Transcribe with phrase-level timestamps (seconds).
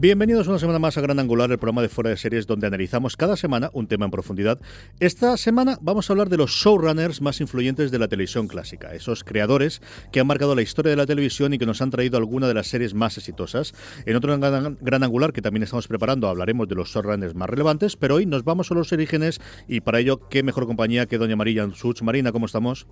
[0.00, 3.16] Bienvenidos una semana más a Gran Angular, el programa de Fuera de Series donde analizamos
[3.16, 4.60] cada semana un tema en profundidad.
[5.00, 9.24] Esta semana vamos a hablar de los showrunners más influyentes de la televisión clásica, esos
[9.24, 9.82] creadores
[10.12, 12.54] que han marcado la historia de la televisión y que nos han traído alguna de
[12.54, 13.74] las series más exitosas.
[14.06, 17.96] En otro Gran, gran Angular que también estamos preparando hablaremos de los showrunners más relevantes,
[17.96, 21.34] pero hoy nos vamos a los orígenes y para ello qué mejor compañía que Doña
[21.34, 22.02] María Such.
[22.02, 22.86] Marina, ¿cómo estamos?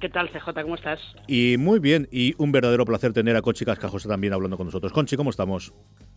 [0.00, 0.62] ¿Qué tal, CJ?
[0.62, 1.00] ¿Cómo estás?
[1.28, 4.90] Y muy bien, y un verdadero placer tener a Conchi Cascajosa también hablando con nosotros.
[4.92, 5.74] Conchi, ¿cómo estamos?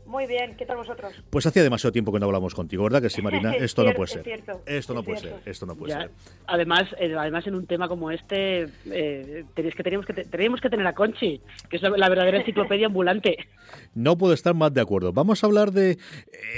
[0.10, 1.14] Muy bien, ¿qué tal vosotros?
[1.30, 3.54] Pues hacía demasiado tiempo que no hablamos contigo, ¿verdad que sí, Marina?
[3.60, 4.28] Esto no puede ser.
[4.66, 5.36] Esto no puede ser.
[5.46, 6.10] Esto no puede ser.
[6.48, 10.70] Además, eh, además en un tema como este, eh, tenéis que teníamos que teníamos que
[10.72, 13.38] tener a Conchi, que es la, verdadera enciclopedia ambulante.
[13.94, 15.14] No puedo estar más de acuerdo.
[15.14, 16.00] Vamos a hablar de,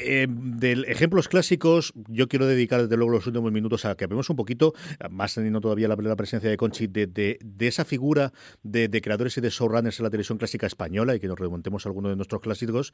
[0.06, 1.92] eh, de ejemplos clásicos.
[2.08, 4.74] Yo quiero dedicar desde luego los últimos minutos a que vemos un poquito,
[5.09, 8.31] más teniendo todavía la, la presencia de Conchi, de, de, de esa figura
[8.64, 11.86] de, de, creadores y de showrunners en la televisión clásica española y que nos remontemos
[11.86, 12.94] a algunos de nuestros clásicos.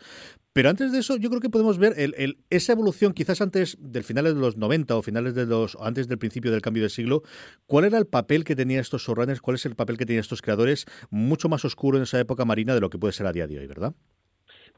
[0.57, 4.03] Pero antes de eso, yo creo que podemos ver el, esa evolución quizás antes del
[4.03, 7.21] finales de los 90 o finales de los antes del principio del cambio de siglo.
[7.67, 9.39] ¿Cuál era el papel que tenían estos showrunners?
[9.39, 10.87] ¿Cuál es el papel que tenían estos creadores?
[11.11, 13.59] Mucho más oscuro en esa época marina de lo que puede ser a día de
[13.59, 13.93] hoy, ¿verdad?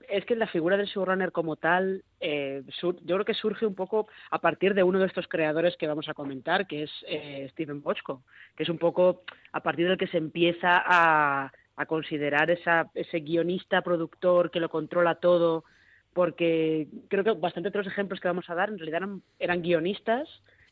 [0.10, 4.08] es que la figura del showrunner como tal, eh, yo creo que surge un poco
[4.32, 7.82] a partir de uno de estos creadores que vamos a comentar, que es eh, Steven
[7.82, 8.24] Bochco,
[8.56, 13.82] que es un poco a partir del que se empieza a, a considerar ese guionista,
[13.82, 15.64] productor que lo controla todo,
[16.14, 19.02] porque creo que bastante de los ejemplos que vamos a dar en realidad
[19.40, 20.28] eran, guionistas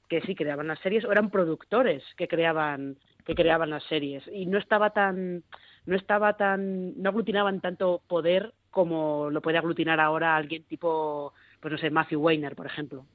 [0.10, 4.24] que sí creaban las series o eran productores que creaban que creaban las series.
[4.34, 5.44] Y no estaba tan
[5.86, 11.72] no estaba tan no aglutinaban tanto poder como lo puede aglutinar ahora alguien tipo pues
[11.72, 13.06] no sé Matthew Weiner por ejemplo.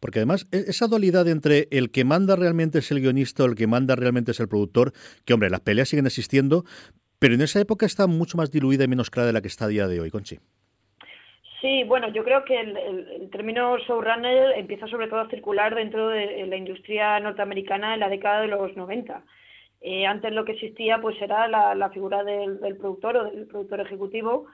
[0.00, 3.54] Porque además e-, esa dualidad entre el que manda realmente es el guionista o el
[3.54, 4.92] que manda realmente es el productor
[5.24, 6.64] que hombre las peleas siguen existiendo
[7.18, 9.66] pero en esa época está mucho más diluida y menos clara de la que está
[9.66, 10.38] a día de hoy Conchi
[11.60, 16.46] Sí, bueno, yo creo que el, término showrunner empieza sobre todo a circular dentro de
[16.46, 19.24] la industria norteamericana en la década de los 90.
[19.80, 24.46] Eh, antes lo que existía pues era la, figura del, productor o del productor ejecutivo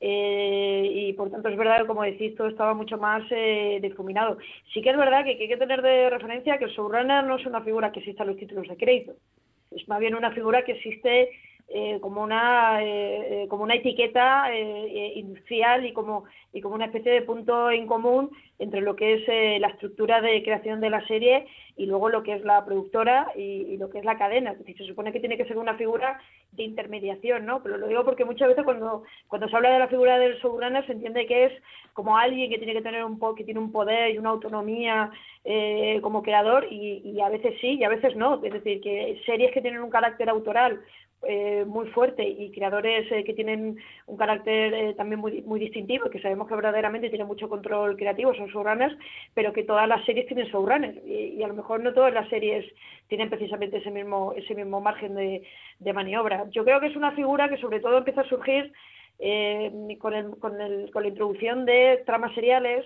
[0.00, 4.38] eh, y por tanto es verdad que como decís todo estaba mucho más eh, difuminado.
[4.72, 7.36] Sí que es verdad que, que hay que tener de referencia que el showrunner no
[7.36, 9.14] es una figura que exista en los títulos de crédito,
[9.70, 11.30] es más bien una figura que existe
[11.70, 14.50] eh, como una eh, eh, como una etiqueta
[15.14, 19.60] industrial y como y como una especie de punto en común entre lo que es
[19.60, 21.46] la estructura de creación de la serie
[21.76, 24.52] y luego lo que es la productora y, lo que es la cadena.
[24.52, 26.18] Es decir, se supone que tiene que ser una figura
[26.52, 27.62] de intermediación, ¿no?
[27.62, 30.86] Pero lo digo porque muchas veces cuando, cuando se habla de la figura del showrunner
[30.86, 31.52] se entiende que es
[31.92, 35.10] como alguien que tiene que tener un que tiene un poder y una autonomía
[36.00, 38.42] como creador y, a veces sí y a veces no.
[38.42, 40.80] Es decir, que series que tienen un carácter autoral
[41.22, 43.76] eh, muy fuerte y creadores eh, que tienen
[44.06, 48.34] un carácter eh, también muy, muy distintivo, que sabemos que verdaderamente tienen mucho control creativo,
[48.34, 48.96] son showrunners,
[49.34, 52.64] pero que todas las series tienen showrunners y, a lo mejor no todas las series
[53.08, 55.42] tienen precisamente ese mismo, ese mismo margen de,
[55.80, 56.48] de maniobra.
[56.50, 58.72] Yo creo que es una figura que sobre todo empieza a surgir
[59.98, 62.84] con, el, con, el, con la introducción de tramas seriales,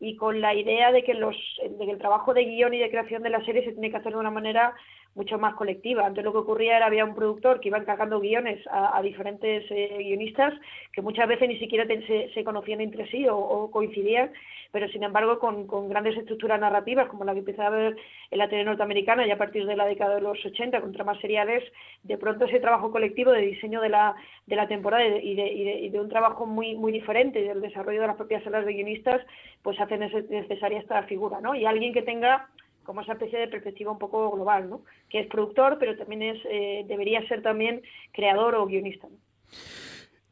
[0.00, 2.90] y con la idea de que, los, de que el trabajo de guion y de
[2.90, 4.74] creación de la serie se tiene que hacer de una manera
[5.18, 6.06] mucho más colectiva.
[6.06, 9.96] Antes lo que ocurría era había un productor que iba encargando guiones a, diferentes eh,
[9.98, 10.54] guionistas
[10.92, 14.30] que muchas veces ni siquiera se, conocían entre sí o, coincidían,
[14.70, 17.96] pero sin embargo con, grandes estructuras narrativas como la que empezaba a ver
[18.30, 21.18] en la tele norteamericana y a partir de la década de los 80 con tramas
[21.20, 21.64] seriales,
[22.04, 24.14] de pronto ese trabajo colectivo de diseño de la,
[24.46, 28.06] de la temporada y de, y de, un trabajo muy, muy diferente del desarrollo de
[28.06, 29.20] las propias salas de guionistas,
[29.62, 31.56] pues hace necesaria esta figura, ¿no?
[31.56, 32.48] Y alguien que tenga
[32.88, 34.80] como esa especie de perspectiva un poco global, ¿no?
[35.10, 37.82] Que es productor, pero también es eh, debería ser también
[38.12, 39.08] creador o guionista.
[39.08, 39.16] ¿no?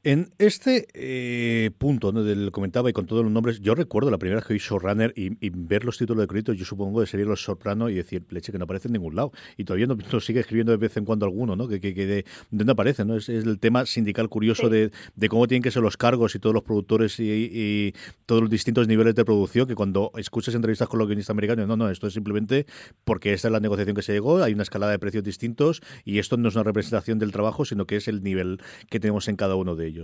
[0.07, 2.23] En este eh, punto ¿no?
[2.23, 5.13] del comentaba y con todos los nombres, yo recuerdo la primera vez que vi Showrunner
[5.17, 8.25] y, y ver los títulos de crédito, yo supongo de sería Los Soprano y decir,
[8.31, 9.33] leche, que no aparece en ningún lado.
[9.57, 11.67] Y todavía no, sigue escribiendo de vez en cuando alguno, ¿no?
[11.67, 13.17] Que, que, de, dónde aparece, ¿no?
[13.17, 16.55] Es, el tema sindical curioso de, de, cómo tienen que ser los cargos y todos
[16.55, 17.93] los productores y,
[18.27, 21.77] todos los distintos niveles de producción, que cuando escuchas entrevistas con los guionistas americanos, no,
[21.77, 22.67] no, esto es simplemente
[23.05, 26.21] porque esta es la negociación que se llegó, hay una escalada de precios distintos y
[26.21, 29.35] esto no es una representación del trabajo, sino que es el nivel que tenemos en
[29.35, 29.96] cada uno de ellos.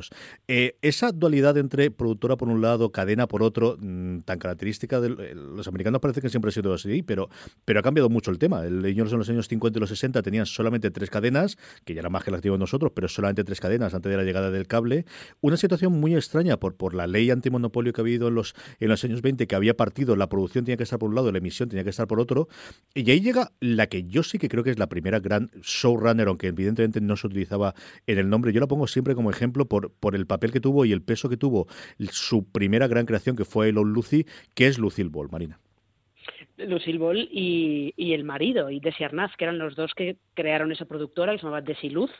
[0.49, 5.09] Eh, esa dualidad entre productora por un lado, cadena por otro, mm, tan característica de
[5.09, 7.29] eh, los americanos parece que siempre ha sido así, pero,
[7.65, 8.65] pero ha cambiado mucho el tema.
[8.65, 12.11] Ellos en los años 50 y los 60 tenían solamente tres cadenas, que ya era
[12.11, 15.05] más que la activo nosotros, pero solamente tres cadenas antes de la llegada del cable.
[15.41, 18.89] Una situación muy extraña por, por la ley antimonopolio que ha habido en los, en
[18.89, 21.39] los años 20, que había partido, la producción tenía que estar por un lado, la
[21.39, 22.49] emisión tenía que estar por otro.
[22.95, 26.29] Y ahí llega la que yo sí que creo que es la primera gran showrunner,
[26.29, 27.75] aunque evidentemente no se utilizaba
[28.07, 28.53] en el nombre.
[28.53, 31.03] Yo la pongo siempre como ejemplo por, por el el papel que tuvo y el
[31.03, 31.67] peso que tuvo
[32.11, 34.25] su primera gran creación, que fue Elon Lucy,
[34.55, 35.59] que es Lucille Ball, Marina.
[36.57, 40.85] Lucille Ball y, el marido, y Desi Arnaz, que eran los dos que crearon esa
[40.85, 42.11] productora, que se llamaba Desiluz,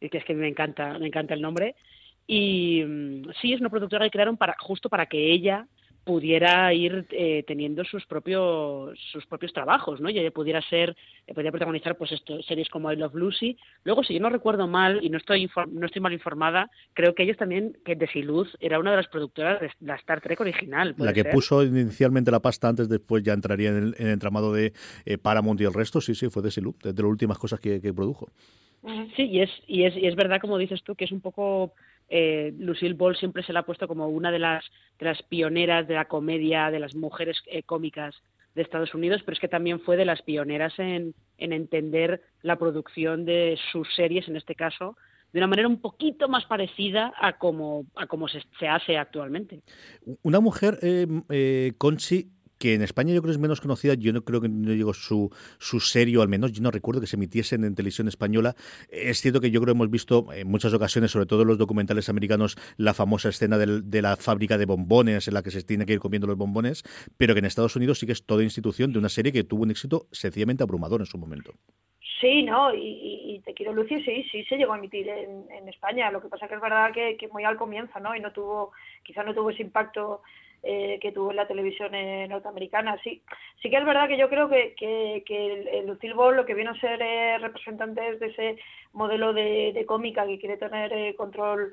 [0.00, 1.76] y que es que me encanta, me encanta el nombre.
[2.26, 5.66] Y mm, sí, es una productora que crearon para, justo para que ella
[6.04, 10.10] pudiera ir eh, teniendo sus propios sus propios trabajos, ¿no?
[10.10, 10.96] Y ella pudiera ser,
[11.26, 13.56] eh, podría protagonizar pues esto, series como I Love Lucy.
[13.84, 17.22] Luego, si yo no recuerdo mal y no estoy no estoy mal informada, creo que
[17.22, 20.94] ellos también, que Desiluz era una de las productoras de la Star Trek original.
[20.98, 24.72] La que puso inicialmente la pasta antes, después ya entraría en el, entramado de
[25.06, 27.92] eh, Paramount y el resto, sí, sí, fue Desiluz, de, las últimas cosas que, que
[27.92, 28.28] produjo.
[29.16, 31.72] Sí, y es, y es, y es verdad, como dices tú, que es un poco
[32.08, 34.64] eh, Lucille Ball siempre se la ha puesto como una de las,
[34.98, 38.14] de las pioneras de la comedia, de las mujeres eh, cómicas
[38.54, 42.56] de Estados Unidos, pero es que también fue de las pioneras en, en entender la
[42.56, 44.96] producción de sus series, en este caso,
[45.32, 49.62] de una manera un poquito más parecida a como, a como se, hace actualmente.
[50.22, 54.40] Una mujer, eh, Conchi, que en España yo creo es menos conocida, yo no creo
[54.40, 57.74] que no llegó su, su serio, al menos yo no recuerdo que se emitiesen en
[57.74, 58.54] televisión española.
[58.90, 61.58] Es cierto que yo creo que hemos visto en muchas ocasiones, sobre todo en los
[61.58, 65.86] documentales americanos, la famosa escena de la fábrica de bombones en la que se tiene
[65.86, 66.82] que ir comiendo los bombones,
[67.16, 69.62] pero que en Estados Unidos sí que es toda institución de una serie que tuvo
[69.62, 71.52] un éxito sencillamente abrumador en su momento.
[72.20, 76.10] Sí, no, y, Te quiero Lucy, sí, sí se llegó a emitir en, España.
[76.10, 78.16] Lo que pasa que es verdad que, que, muy al comienzo, ¿no?
[78.16, 78.72] Y no tuvo,
[79.02, 80.22] quizás no tuvo ese impacto
[80.66, 82.98] eh, que tuvo en la televisión eh, norteamericana.
[83.04, 83.20] Sí,
[83.60, 86.70] sí que es verdad que yo creo que, que, el, Lucille Ball lo que viene
[86.70, 88.56] a ser eh, representante de ese
[88.94, 91.70] modelo de, cómica que quiere tener control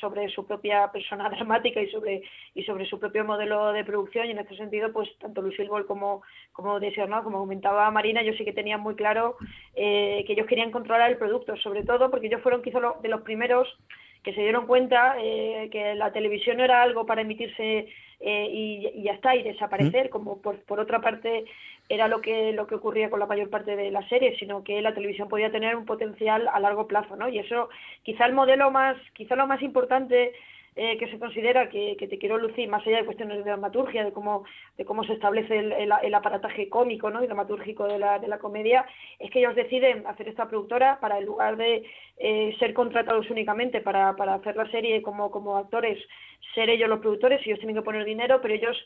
[0.00, 2.22] sobre su propia persona dramática y sobre
[2.54, 5.86] y sobre su propio modelo de producción y en este sentido pues tanto Lucille Ball
[5.86, 7.24] como como ¿no?
[7.24, 9.36] como comentaba Marina yo sí que tenía muy claro
[9.74, 13.66] que ellos querían controlar el producto sobre todo porque ellos fueron quizá de los primeros
[14.22, 17.88] que se dieron cuenta eh, que la televisión no era algo para emitirse
[18.20, 21.44] eh, y, ya está y desaparecer como por, por otra parte
[21.88, 24.82] era lo que lo que ocurría con la mayor parte de las series sino que
[24.82, 27.70] la televisión podía tener un potencial a largo plazo no y eso
[28.02, 30.32] quizá el modelo más quizá lo más importante
[30.82, 34.14] eh, que se considera que, Te quiero lucir, más allá de cuestiones de dramaturgia, de
[34.14, 34.44] cómo,
[34.78, 37.22] de cómo se establece el, aparataje cómico ¿no?
[37.22, 38.86] y dramatúrgico de la, de la comedia,
[39.18, 41.84] es que ellos deciden hacer esta productora para, en lugar de
[42.16, 45.98] eh, ser contratados únicamente para, para hacer la serie como, como actores,
[46.54, 48.78] ser ellos los productores, ellos tienen que poner dinero, pero ellos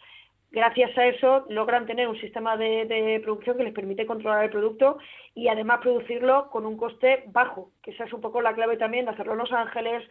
[0.50, 4.50] gracias a eso logran tener un sistema de, de, producción que les permite controlar el
[4.50, 4.98] producto
[5.32, 9.04] y además producirlo con un coste bajo, que esa es un poco la clave también
[9.04, 10.02] de hacerlo en Los Ángeles,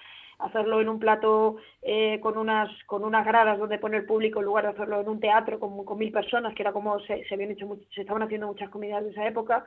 [0.44, 4.66] hacerlo en un plato eh, con unas con unas gradas donde poner público en lugar
[4.66, 7.52] de hacerlo en un teatro con, con mil personas, que era como se, se habían
[7.52, 9.66] hecho se estaban haciendo muchas comidas de esa época,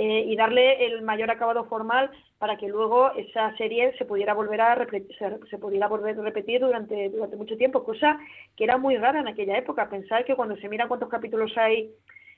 [0.00, 2.08] eh, y darle el mayor acabado formal
[2.38, 6.60] para que luego esa serie se pudiera volver a repetir, se, pudiera volver a repetir
[6.60, 8.16] durante durante mucho tiempo, cosa
[8.56, 9.90] que era muy rara en aquella época.
[9.90, 11.90] Pensar que cuando se mira cuántos capítulos hay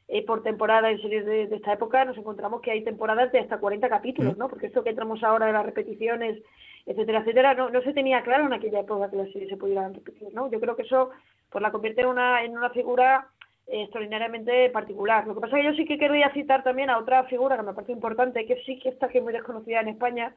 [0.09, 3.41] eh, por temporada en series de, de, esta época, nos encontramos que hay temporadas de
[3.41, 4.49] hasta 40 capítulos, ¿no?
[4.49, 6.43] Porque esto que entramos ahora de las repeticiones
[6.91, 9.89] etcétera, etcétera, no, no se tenía claro en aquella época que la serie se pudiera
[9.89, 10.51] repetir, ¿no?
[10.51, 11.11] Yo creo que eso
[11.49, 13.29] pues la convierte en una, en una figura
[13.69, 15.25] extraordinariamente particular.
[15.27, 17.63] Lo que pasa es que yo sí que quería citar también a otra figura que
[17.63, 20.35] me parece importante, que sí que está aquí muy desconocida en España,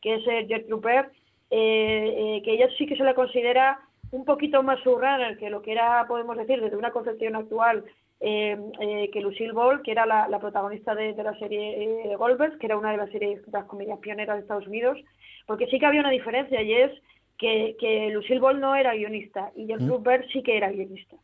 [0.00, 1.10] que es el Jet Trooper,
[1.50, 3.80] que ella sí que se le considera
[4.12, 7.84] un poquito más surrunner que lo que era, podemos decir, desde una concepción actual,
[8.20, 12.16] eh, eh, que Lucille Ball, que era la, protagonista de, la serie eh,
[12.58, 14.98] que era una de las series de las comedias pioneras de Estados Unidos,
[15.46, 16.92] porque sí que había una diferencia y es
[17.38, 20.02] que, que Lucille Ball no era guionista y Jen ¿Mm?
[20.32, 21.16] sí que era guionista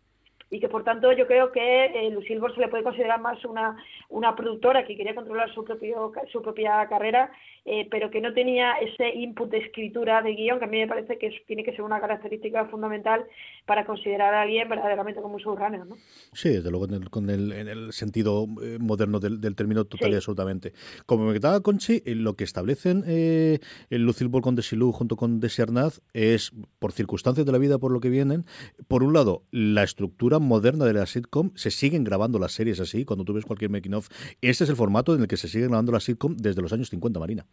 [0.52, 3.43] y que por tanto yo creo que eh, Lucille Ball se le puede considerar más
[3.47, 3.75] una,
[4.11, 7.33] una productora que quería controlar su, propio, su propia carrera,
[7.64, 10.88] eh, pero que no tenía ese input de escritura de guion, que a mí me
[10.88, 13.25] parece que tiene que ser una característica fundamental
[13.66, 15.87] para considerar a alguien verdaderamente como un showrunner.
[15.87, 15.97] ¿no?
[16.33, 20.73] Sí, desde luego con el, en el sentido eh, moderno del, término total y absolutamente.
[21.07, 25.62] Como me quedaba Conchi, lo que establecen el Lucille Ball con Desilu junto con Desi
[25.62, 28.45] Arnaz es, por circunstancias de la vida, por lo que vienen,
[28.88, 33.04] por un lado, la estructura moderna de la sitcom, se siguen grabando las series así,
[33.04, 34.09] cuando tú ves cualquier making of.
[34.40, 36.88] Este es el formato en el que se sigue grabando la sitcom desde los años
[36.90, 37.47] 50, Marina.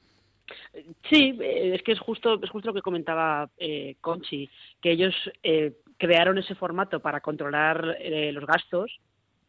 [1.09, 4.49] Sí, eh, es que es justo, es justo lo que comentaba eh, Conchi,
[4.81, 5.13] que ellos
[5.43, 8.99] eh, crearon ese formato para controlar eh, los gastos,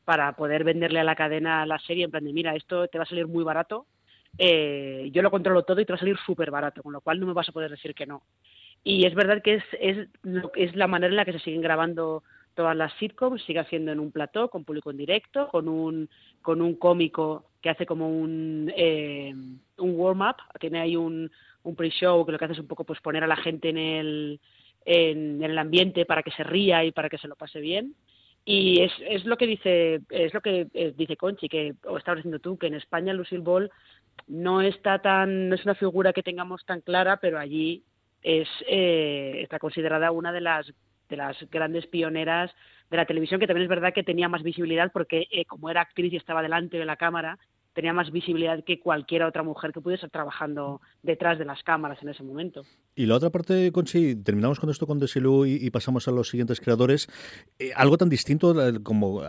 [0.04, 3.04] para poder venderle a la cadena la serie en plan de, mira, esto te va
[3.04, 3.87] a salir muy barato,
[4.38, 7.26] yo lo controlo todo y te va a salir súper barato, con lo cual no
[7.26, 8.23] me vas a poder decir que no.
[8.83, 10.09] Y es verdad que es, es,
[10.54, 12.23] es la manera en la que se siguen grabando
[12.54, 16.09] todas las sitcoms, sigue haciendo en un plató, con público en directo, con un,
[16.42, 19.32] con un cómico que hace como un, eh,
[19.78, 21.30] un warm-up, tiene ahí un,
[21.62, 23.78] un pre-show que lo que hace es un poco pues poner a la gente en
[23.78, 24.40] el,
[24.84, 27.94] en, el ambiente para que se ría y para que se lo pase bien.
[28.44, 32.18] Y es, es lo que dice es lo que eh, dice Conchi, que o estabas
[32.18, 33.70] diciendo tú, que en España Lucille Ball
[34.28, 37.84] no está tan, no es una figura que tengamos tan clara, pero allí
[38.22, 40.72] es eh, está considerada una de las
[41.10, 42.50] de las grandes pioneras
[42.90, 45.82] de la televisión, que también es verdad que tenía más visibilidad porque eh, como era
[45.82, 47.38] actriz y estaba delante de la cámara,
[47.72, 52.02] tenía más visibilidad que cualquier otra mujer que pudiese estar trabajando detrás de las cámaras
[52.02, 52.62] en ese momento.
[52.94, 56.60] Y la otra parte, Conchi, terminamos con esto con Desilu y, pasamos a los siguientes
[56.60, 57.08] creadores.
[57.58, 59.22] Eh, algo tan distinto como,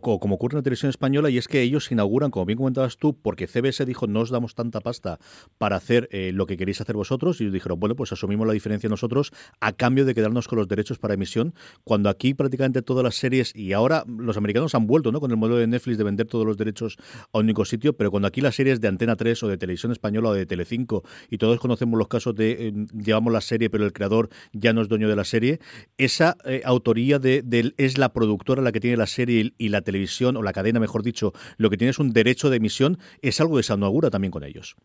[0.00, 3.20] como ocurre en la televisión española y es que ellos inauguran, como bien comentabas tú,
[3.20, 5.18] porque CBS dijo no os damos tanta pasta
[5.58, 8.52] para hacer eh, lo que queréis hacer vosotros y ellos dijeron, bueno, pues asumimos la
[8.52, 13.04] diferencia nosotros a cambio de quedarnos con los derechos para emisión, cuando aquí prácticamente todas
[13.04, 15.20] las series y ahora los americanos han vuelto ¿no?
[15.20, 16.96] con el modelo de Netflix de vender todos los derechos
[17.32, 19.92] a un único sitio, pero cuando aquí las series de Antena 3 o de Televisión
[19.92, 23.84] Española o de Telecinco y todos conocemos los casos de eh, llevamos la serie pero
[23.84, 25.58] el creador ya no es dueño de la serie,
[25.96, 27.42] esa eh, autoría de,
[27.76, 31.02] es la productora la que tiene la serie y la televisión o la cadena, mejor
[31.02, 33.78] dicho, lo que tiene es un derecho de emisión, es algo que se
[34.10, 34.76] también con ellos.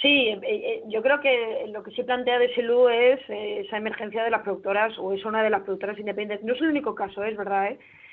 [0.00, 4.42] Sí, eh, yo creo que lo que sí plantea Desilu es esa emergencia de las
[4.42, 6.46] productoras, o es una de las productoras independientes.
[6.46, 7.70] No es el único caso, es verdad,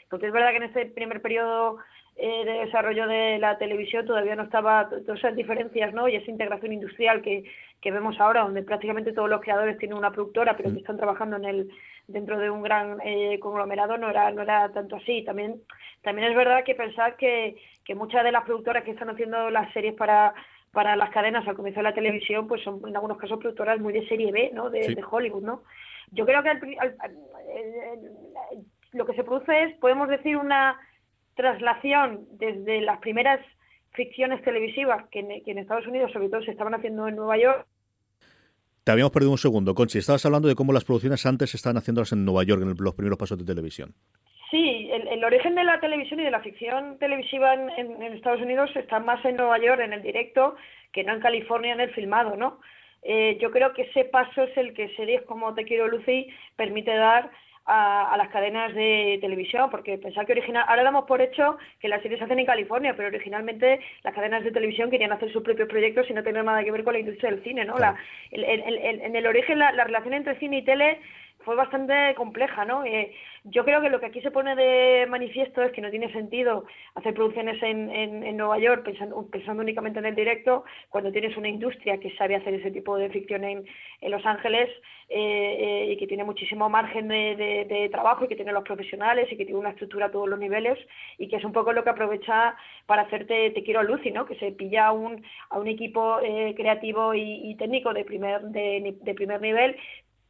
[0.09, 1.77] porque es verdad que en este primer periodo
[2.17, 6.07] eh, de desarrollo de la televisión todavía no estaba todas esas diferencias ¿no?
[6.07, 7.43] y esa integración industrial que,
[7.81, 11.35] que vemos ahora, donde prácticamente todos los creadores tienen una productora, pero que están trabajando
[11.35, 11.69] en el
[12.07, 15.23] dentro de un gran eh, conglomerado, no era, no era tanto así.
[15.23, 15.61] También,
[16.03, 19.71] también es verdad que pensar que, que muchas de las productoras que están haciendo las
[19.73, 20.33] series para
[20.75, 23.93] para las cadenas al comienzo de la televisión, pues son en algunos casos productoras muy
[23.93, 24.69] de serie B, ¿no?
[24.69, 25.63] De, Hollywood, ¿no?
[26.11, 26.51] Yo creo que
[28.91, 30.77] lo que se produce es, podemos decir, una
[31.35, 33.39] traslación desde las primeras
[33.93, 37.65] ficciones televisivas que en, Estados Unidos sobre todo se estaban haciendo en Nueva York
[38.83, 39.97] te habíamos perdido un segundo, Conchi.
[39.97, 42.93] Estabas hablando de cómo las producciones antes se estaban haciéndolas en Nueva York, en los
[42.93, 43.95] primeros pasos de televisión.
[44.51, 48.99] Sí, el, origen de la televisión y de la ficción televisiva en, Estados Unidos está
[48.99, 50.55] más en Nueva York, en el directo,
[50.93, 52.59] que no en California, en el filmado, ¿no?
[53.01, 56.95] Eh, yo creo que ese paso es el que series como Te quiero Lucy permite
[56.95, 57.31] dar
[57.65, 62.01] a, las cadenas de televisión, porque pensar que original, ahora damos por hecho que las
[62.01, 65.67] series se hacen en California, pero originalmente las cadenas de televisión querían hacer sus propios
[65.67, 67.77] proyectos y no tener nada que ver con la industria del cine, ¿no?
[67.77, 67.95] La,
[68.31, 70.99] en el origen la, la relación entre cine y tele
[71.45, 72.83] fue bastante compleja, ¿no?
[72.83, 76.11] Eh, yo creo que lo que aquí se pone de manifiesto es que no tiene
[76.11, 81.37] sentido hacer producciones en, en, Nueva York pensando, pensando únicamente en el directo cuando tienes
[81.37, 83.63] una industria que sabe hacer ese tipo de ficción en,
[84.01, 84.69] en Los Ángeles
[85.09, 87.35] eh, eh, y que tiene muchísimo margen de,
[87.69, 90.39] de, trabajo y que tiene los profesionales y que tiene una estructura a todos los
[90.39, 90.79] niveles
[91.19, 92.55] y que es un poco lo que aprovecha
[92.87, 94.25] para hacerte Te quiero Lucy, ¿no?
[94.25, 96.17] Que se pilla a un, a un equipo
[96.55, 99.77] creativo y, y, técnico de primer, de, de primer nivel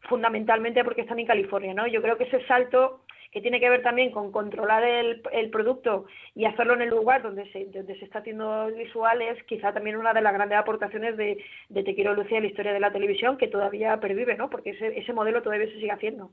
[0.08, 1.88] fundamentalmente porque están en California, ¿no?
[1.88, 3.02] Yo creo que ese salto
[3.36, 7.52] que tiene que ver también con controlar el, producto y hacerlo en el lugar donde
[7.52, 11.84] se, donde se está haciendo visuales, quizá también una de las grandes aportaciones de, de
[11.84, 14.50] Te quiero Lucía en la historia de la televisión, que todavía pervive, ¿no?
[14.50, 16.32] Porque ese, ese modelo todavía se sigue haciendo.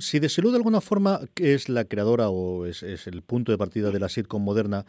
[0.00, 3.58] Si de salud de alguna forma es la creadora o es, es el punto de
[3.58, 4.86] partida de la sitcom moderna,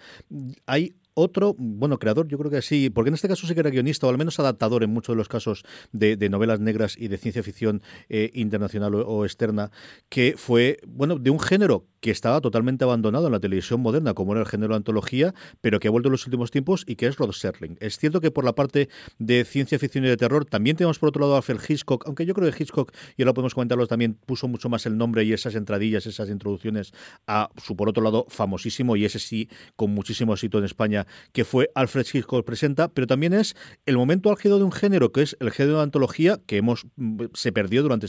[0.66, 3.70] hay otro, bueno, creador, yo creo que sí, porque en este caso sí que era
[3.70, 7.18] guionista o al menos adaptador en muchos de los casos de, novelas negras y de
[7.18, 9.72] ciencia ficción eh, internacional o, externa,
[10.10, 14.32] que fue, bueno, de un género que estaba totalmente abandonado en la televisión moderna, como
[14.34, 17.08] era el género de antología, pero que ha vuelto en los últimos tiempos y que
[17.08, 17.78] es Rod Serling.
[17.82, 21.10] Es cierto que por la parte de ciencia ficción y de terror también tenemos por
[21.10, 24.14] otro lado a Alfred Hitchcock, aunque yo creo que Hitchcock, y ahora podemos comentarlo también,
[24.14, 26.94] puso mucho más el nombre y esas entradillas, esas introducciones
[27.28, 31.46] a su por otro lado famosísimo y ese sí con muchísimo éxito en España que
[31.46, 35.38] fue Alfred Hitchcock presenta, pero también es el momento álgido de un género que es
[35.40, 38.08] el género de antología que hemos mm, se perdió durante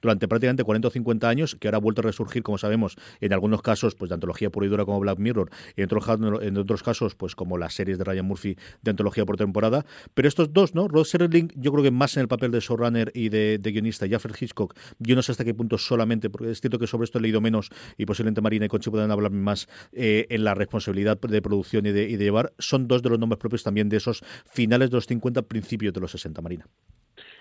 [0.00, 3.32] durante prácticamente 40 o 50 años, que ahora ha vuelto a resurgir, como sabemos, en
[3.32, 6.08] algunos casos pues de antología pura y dura como Black Mirror y en otros,
[6.42, 9.84] en casos pues como las series de Ryan Murphy de antología por temporada,
[10.14, 10.88] pero estos dos, ¿no?
[10.88, 14.14] Rod Serling, yo creo que más en el papel de showrunner y de, guionista y
[14.14, 17.18] Alfred Hitchcock, yo no sé hasta qué punto solamente, porque es cierto que sobre esto
[17.18, 21.18] he leído menos y posiblemente Marina y Conchi puedan hablar más eh, en la responsabilidad
[21.18, 23.96] de producción y de, y de llevar, son dos de los nombres propios también de
[23.96, 26.66] esos finales de los 50, principios de los 60, Marina.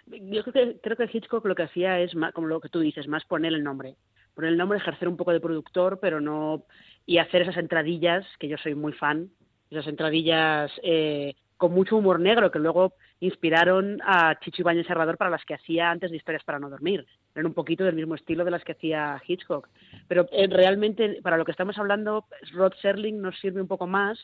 [0.07, 3.07] Yo creo que, creo que Hitchcock lo que hacía es, como lo que tú dices,
[3.07, 3.95] más poner el nombre.
[4.33, 6.65] Poner el nombre, ejercer un poco de productor, pero no.
[7.05, 9.29] y hacer esas entradillas, que yo soy muy fan,
[9.69, 15.31] esas entradillas eh, con mucho humor negro, que luego inspiraron a Chicho Ibañez Serrador para
[15.31, 17.05] las que hacía antes de Historias para no dormir.
[17.33, 19.69] Eran un poquito del mismo estilo de las que hacía Hitchcock.
[20.07, 24.19] Pero eh, realmente, para lo que estamos hablando, Rod Serling nos sirve un poco más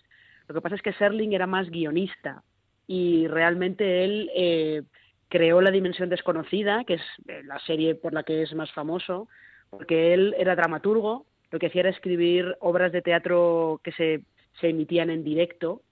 [0.52, 2.44] lo que pasa es que Serling era más guionista
[2.86, 4.84] y realmente él eh,
[5.30, 9.30] creó La Dimensión Desconocida, que es eh, la serie por la que es más famoso,
[9.70, 14.24] porque él era dramaturgo, lo que hacía era escribir obras de teatro que se,
[14.60, 15.84] se emitían en directo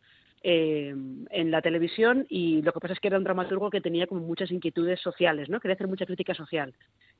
[0.43, 0.93] eh,
[1.29, 4.21] en la televisión y lo que pasa es que era un dramaturgo que tenía como
[4.21, 5.61] muchas inquietudes sociales, ¿no?
[5.61, 6.73] Quería hacer mucha crítica social.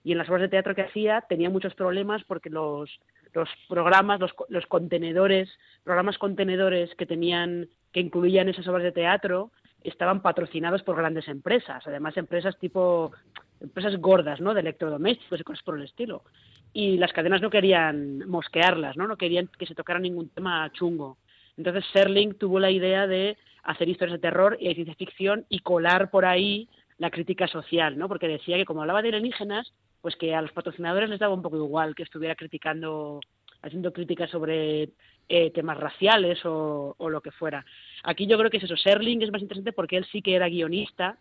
[0.03, 2.89] Y en las obras de teatro que hacía tenía muchos problemas porque los,
[3.34, 5.50] los programas, los, los contenedores,
[5.84, 9.51] programas contenedores que tenían, que incluían esas obras de teatro,
[9.84, 13.12] estaban patrocinados por grandes empresas, además empresas tipo
[13.62, 14.53] empresas gordas, ¿no?
[14.53, 16.24] De electrodomésticos y cosas por el estilo.
[16.72, 19.08] Y las cadenas no querían mosquearlas, ¿no?
[19.08, 21.18] No querían que se tocara ningún tema chungo.
[21.58, 25.60] Entonces Serling tuvo la idea de hacer historias de terror y de ciencia ficción y
[25.60, 28.08] colar por ahí la crítica social, ¿no?
[28.08, 31.42] Porque decía que como hablaba de alienígenas, pues que a los patrocinadores les daba un
[31.42, 33.20] poco igual que estuviera criticando,
[33.62, 34.90] haciendo críticas sobre
[35.27, 37.66] eh, temas raciales o, lo que fuera.
[38.03, 38.77] Aquí yo creo que es eso.
[38.77, 41.18] Serling es más interesante porque él sí que era guionista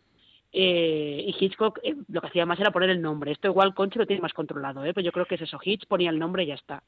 [0.52, 3.32] eh, y Hitchcock eh, lo que hacía más era poner el nombre.
[3.32, 4.94] Esto igual Conchi lo tiene más controlado, ¿eh?
[4.94, 5.58] pero yo creo que es eso.
[5.62, 6.82] Hitch ponía el nombre y ya está.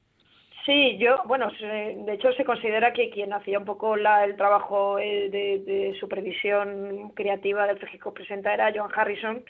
[0.67, 4.99] Sí, yo, bueno, de hecho se considera que quien hacía un poco la, el trabajo
[4.99, 9.43] eh, de, supervisión creativa del Hitchcock Presenta era John Harrison,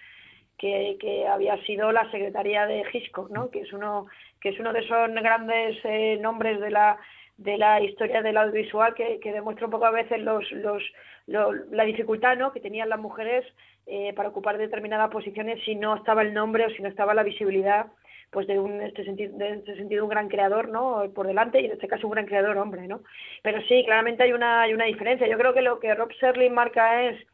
[0.61, 3.51] que, que, había sido la secretaria de Hitchcock, ¿no?
[3.51, 4.07] Que es uno,
[4.41, 6.99] que es uno de esos grandes eh, nombres de la
[7.39, 10.83] de la historia del audiovisual que, que demuestra un poco a veces los, los,
[11.71, 12.53] la dificultad ¿no?
[12.53, 13.47] que tenían las mujeres
[13.87, 17.23] eh, para ocupar determinadas posiciones si no estaba el nombre o si no estaba la
[17.23, 17.87] visibilidad
[18.31, 21.65] pues de un este sentido de este sentido un gran creador no por delante y
[21.65, 23.01] en este caso un gran creador hombre no
[23.43, 26.53] pero sí claramente hay una hay una diferencia yo creo que lo que Rob Serling
[26.53, 27.27] marca es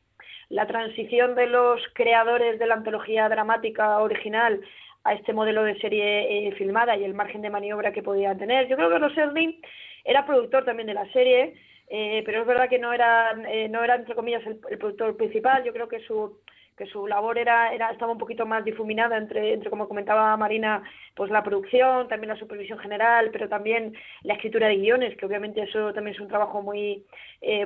[0.48, 4.60] la transición de los creadores de la antología dramática original
[5.04, 8.68] a este modelo de serie eh, filmada y el margen de maniobra que podía tener.
[8.68, 9.60] Yo creo que Rob Serling
[10.04, 11.54] era productor también de la serie
[11.88, 15.62] eh, pero es verdad que no era eh, no era entre comillas el productor principal.
[15.64, 16.38] Yo creo que su
[16.76, 20.82] que su labor era, era estaba un poquito más difuminada entre, entre, como comentaba Marina,
[21.14, 25.62] pues la producción, también la supervisión general, pero también la escritura de guiones, que obviamente
[25.62, 27.02] eso también es un trabajo muy,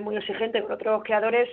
[0.00, 1.48] muy exigente con otros creadores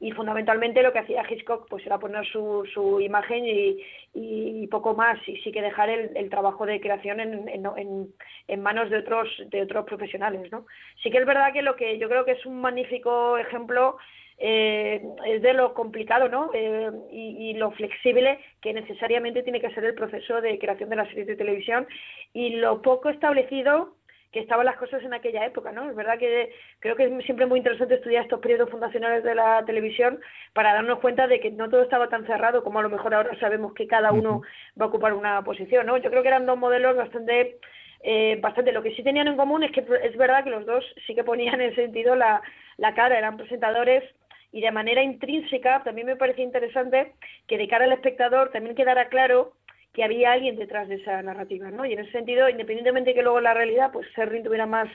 [0.00, 5.18] y fundamentalmente lo que hacía Hitchcock pues era poner su, su imagen y, poco más
[5.28, 8.08] y sí que dejar el, el trabajo de creación en, en,
[8.46, 10.64] en, manos de otros de otros profesionales no
[11.02, 13.96] sí que es verdad que lo que yo creo que es un magnífico ejemplo
[14.38, 16.50] eh, es de lo complicado ¿no?
[16.54, 21.06] Eh, y, lo flexible que necesariamente tiene que ser el proceso de creación de la
[21.06, 21.86] serie de televisión
[22.32, 23.94] y lo poco establecido
[24.32, 25.90] que estaban las cosas en aquella época, ¿no?
[25.90, 29.64] Es verdad que creo que es siempre muy interesante estudiar estos periodos fundacionales de la
[29.64, 30.20] televisión
[30.52, 33.38] para darnos cuenta de que no todo estaba tan cerrado como a lo mejor ahora
[33.40, 34.42] sabemos que cada uno
[34.80, 35.96] va a ocupar una posición, ¿no?
[35.96, 37.58] Yo creo que eran dos modelos bastante
[38.02, 38.72] eh, bastante.
[38.72, 41.24] Lo que sí tenían en común es que es verdad que los dos sí que
[41.24, 42.40] ponían en sentido la,
[42.76, 44.04] la cara, eran presentadores
[44.52, 47.12] y de manera intrínseca también me parece interesante
[47.46, 49.52] que de cara al espectador también quedara claro
[49.92, 51.84] que había alguien detrás de esa narrativa, ¿no?
[51.84, 54.88] Y en ese sentido, independientemente de que luego en la realidad, pues Serling tuviera más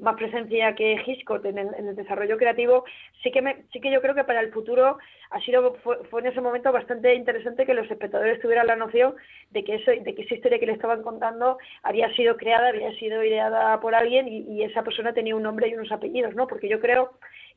[0.00, 2.84] más presencia que Hitchcock en el, desarrollo creativo,
[3.22, 4.98] sí que, me, sí que yo creo que para el futuro
[5.30, 9.14] ha sido, fue, en ese momento bastante interesante que los espectadores tuvieran la noción
[9.50, 12.92] de que, eso, de que esa historia que le estaban contando había sido creada, había
[12.98, 16.46] sido ideada por alguien y, y esa persona tenía un nombre y unos apellidos, ¿no?
[16.46, 17.12] Porque yo creo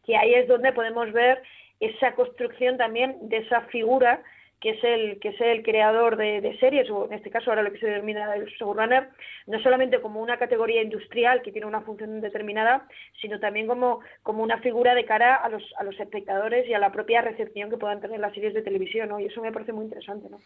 [0.06, 1.42] que ahí es donde podemos ver
[1.80, 4.22] esa construcción también de esa figura
[4.64, 7.74] que es el que es el creador de, series o en este caso ahora lo
[7.74, 9.10] que se denomina el showrunner
[9.46, 12.88] no solamente como una categoría industrial que tiene una función determinada
[13.22, 16.80] sino también como como una figura de cara a los a los espectadores y a
[16.80, 19.84] la propia recepción que puedan tener las series de televisión y eso me parece muy
[19.84, 20.38] interesante ¿no?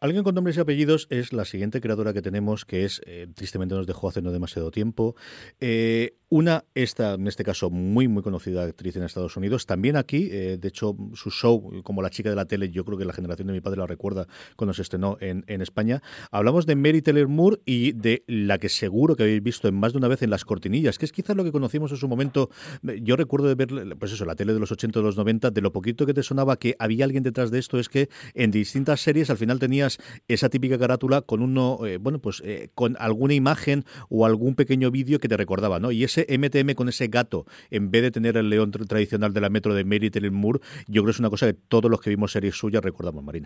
[0.00, 3.76] alguien con nombres y apellidos es la siguiente creadora que tenemos que es eh, tristemente
[3.76, 5.14] nos dejó hace no demasiado tiempo.
[5.60, 9.66] Eh, una esta en este caso muy muy conocida actriz en Estados Unidos.
[9.66, 12.98] También aquí eh, de hecho su show como la chica de la tele yo creo
[12.98, 16.02] que la generación de mi padre la recuerda cuando se estrenó en, España.
[16.30, 19.98] Hablamos de Mary Taylor Moore y de la que seguro que habéis visto más de
[19.98, 22.50] una vez en las cortinillas, que es quizás lo que conocimos en su momento.
[22.82, 25.60] Yo recuerdo de ver, pues eso, la tele de los 80 o los 90, de
[25.60, 29.00] lo poquito que te sonaba que había alguien detrás de esto, es que en distintas
[29.00, 33.34] series al final tenías esa típica carátula con uno, eh, bueno, pues eh, con alguna
[33.34, 35.92] imagen o algún pequeño vídeo que te recordaba, ¿no?
[35.92, 39.50] Y ese MTM con ese gato, en vez de tener el león tradicional de la
[39.50, 42.10] metro de Mary Taylor Moore, yo creo que es una cosa que todos los que
[42.10, 43.41] vimos series suyas recordamos, Marina.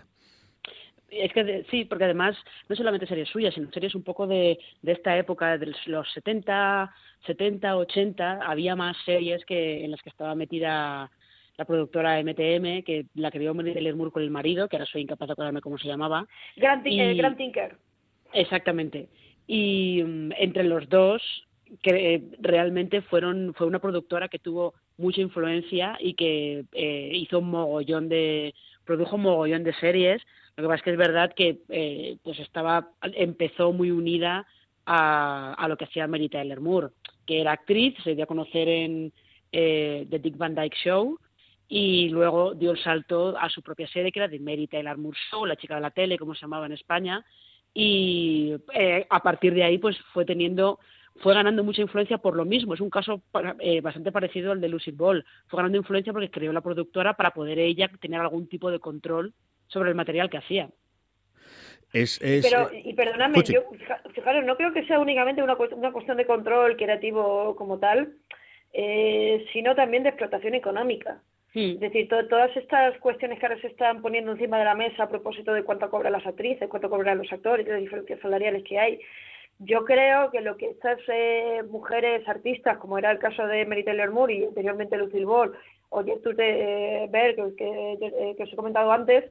[1.09, 2.35] Es que sí, porque además
[2.67, 6.93] no solamente series suyas, sino series un poco de, de esta época, de los 70,
[7.25, 11.09] 70, 80, había más series que en las que estaba metida
[11.57, 15.01] la productora MTM, que la que vio Mary Moore con el marido, que ahora soy
[15.01, 16.27] incapaz de acordarme cómo se llamaba.
[16.55, 17.77] Grand, eh, Tinker.
[18.33, 19.09] Exactamente.
[19.47, 21.21] Y mm, entre los dos,
[21.81, 27.39] que eh, realmente fueron fue una productora que tuvo mucha influencia y que eh, hizo
[27.39, 28.53] un mogollón de
[28.87, 30.23] produjo un mogollón de series.
[30.55, 34.47] Lo que pasa es que es verdad que eh, pues estaba empezó muy unida
[34.87, 36.87] a, a, lo que hacía Mary Tyler Moore
[37.27, 39.13] que era actriz se dio a conocer en
[39.51, 41.19] eh, The Dick Van Dyke Show
[41.67, 45.17] y luego dio el salto a su propia serie que era The Mary Tyler Moore
[45.29, 47.23] Show la chica de la tele como se llamaba en España
[47.73, 50.79] y eh, a partir de ahí pues fue teniendo
[51.19, 52.73] fue ganando mucha influencia por lo mismo.
[52.73, 53.21] Es un caso
[53.59, 55.25] eh, bastante parecido al de Lucy Ball.
[55.47, 59.33] Fue ganando influencia porque creó la productora para poder ella tener algún tipo de control
[59.67, 60.69] sobre el material que hacía.
[61.93, 63.61] Es, Pero, y perdóname, yo,
[64.13, 68.13] fijaros, no creo que sea únicamente una, una cuestión de control creativo como tal,
[68.73, 71.21] eh, sino también de explotación económica.
[71.53, 71.75] Hmm.
[71.75, 75.09] Es decir, todas estas cuestiones que ahora se están poniendo encima de la mesa a
[75.09, 78.77] propósito de cuánto cobran las actrices, cuánto cobran los actores, de las diferencias salariales que
[78.77, 78.99] hay,
[79.59, 83.83] yo creo que lo que estas eh, mujeres artistas, como era el caso de Mary
[83.83, 85.53] Taylor Moore y anteriormente Lucille Ball
[85.89, 89.25] o Gertrude Berg, que, eh, que os he comentado antes,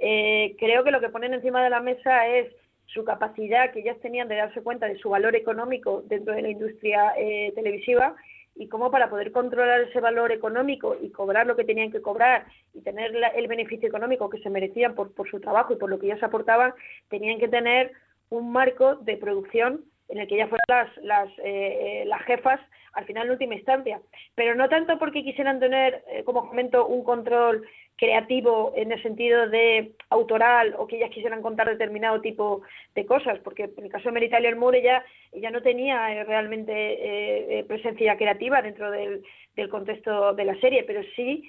[0.00, 2.52] eh, creo que lo que ponen encima de la mesa es
[2.86, 6.48] su capacidad que ellas tenían de darse cuenta de su valor económico dentro de la
[6.48, 8.16] industria eh, televisiva
[8.56, 12.46] y cómo para poder controlar ese valor económico y cobrar lo que tenían que cobrar
[12.74, 15.98] y tener el beneficio económico que se merecían por, por su trabajo y por lo
[15.98, 16.74] que ellas aportaban,
[17.08, 17.92] tenían que tener
[18.30, 22.60] un marco de producción en el que ya fueran las, las, eh, eh, las jefas
[22.92, 24.00] al final en última instancia,
[24.34, 27.64] pero no tanto porque quisieran tener, eh, como comento, un control
[27.96, 32.62] creativo en el sentido de autoral o que ellas quisieran contar determinado tipo
[32.96, 37.64] de cosas, porque en el caso de Mary Tyler Moore ella, ella no tenía realmente
[37.68, 39.22] presencia creativa dentro del,
[39.54, 41.48] del contexto de la serie, pero sí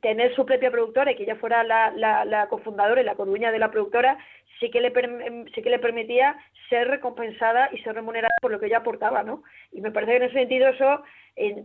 [0.00, 3.50] tener su propia productora y que ella fuera la, la, la cofundadora y la coruña
[3.50, 4.18] de la productora
[4.60, 4.92] sí que le
[5.54, 6.36] sí que le permitía
[6.68, 9.42] ser recompensada y ser remunerada por lo que ella aportaba, ¿no?
[9.72, 11.02] Y me parece que en ese sentido eso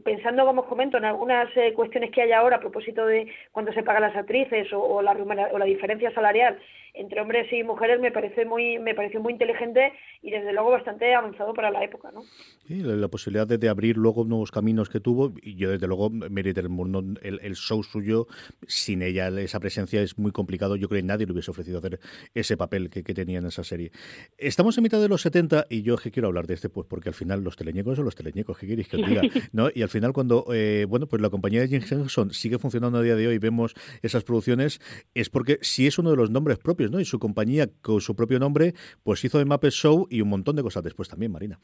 [0.04, 3.72] pensando, como os comento, en algunas eh, cuestiones que hay ahora a propósito de cuando
[3.74, 6.60] se pagan las actrices o, la, o la diferencia salarial
[6.94, 11.14] entre hombres y mujeres me parece muy me pareció muy inteligente y desde luego bastante
[11.14, 12.24] avanzado para la época ¿no?
[12.68, 16.54] Sí, la, posibilidad de, abrir luego nuevos caminos que tuvo y yo desde luego Mary
[17.22, 18.28] el, el show suyo
[18.68, 22.00] sin ella esa presencia es muy complicado yo creo que nadie le hubiese ofrecido hacer
[22.34, 23.92] ese papel que, que tenía en esa serie
[24.38, 27.10] estamos en mitad de los 70 y yo que quiero hablar de este pues porque
[27.10, 29.22] al final los teleñecos son los teleñecos ¿qué queréis que os diga?
[29.74, 33.02] Y al final cuando, eh, bueno, pues la compañía de Jim Henson sigue funcionando a
[33.02, 34.80] día de hoy vemos esas producciones,
[35.14, 37.00] es porque sí es uno de los nombres propios, ¿no?
[37.00, 40.56] Y su compañía con su propio nombre, pues hizo de Muppet Show y un montón
[40.56, 41.60] de cosas después también, Marina.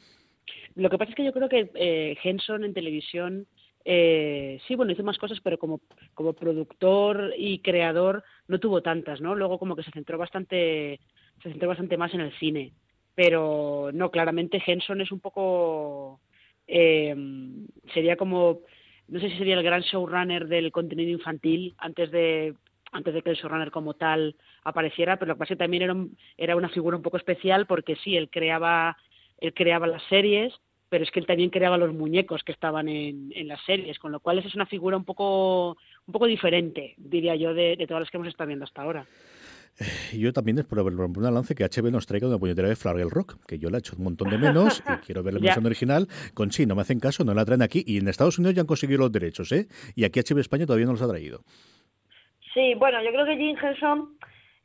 [0.74, 3.46] Lo que pasa es que yo creo que eh, Henson en televisión
[3.88, 5.80] eh, sí, bueno, hizo más cosas, pero como,
[6.12, 9.36] como productor y creador no tuvo tantas, ¿no?
[9.36, 10.98] Luego como que se centró bastante,
[11.40, 12.72] se centró bastante más en el cine.
[13.14, 16.20] Pero no, claramente Henson es un poco
[16.66, 17.14] eh,
[17.92, 18.60] sería como,
[19.08, 22.54] no sé si sería el gran showrunner del contenido infantil antes de
[22.92, 25.82] antes de que el showrunner como tal apareciera, pero lo que pasa es que también
[25.82, 25.96] era,
[26.36, 28.96] era una figura un poco especial porque sí, él creaba,
[29.38, 30.54] él creaba las series,
[30.88, 34.12] pero es que él también creaba los muñecos que estaban en, en las series, con
[34.12, 35.76] lo cual esa es una figura un poco,
[36.06, 39.06] un poco diferente, diría yo, de, de todas las que hemos estado viendo hasta ahora.
[40.12, 43.36] Yo también es por una lance que HB nos traiga una puñetera de Flagel Rock,
[43.46, 46.08] que yo la he hecho un montón de menos y quiero ver la versión original.
[46.34, 48.62] Con sí, no me hacen caso, no la traen aquí y en Estados Unidos ya
[48.62, 49.66] han conseguido los derechos, ¿eh?
[49.94, 51.40] Y aquí HB España todavía no los ha traído.
[52.54, 54.16] Sí, bueno, yo creo que Jim Henson,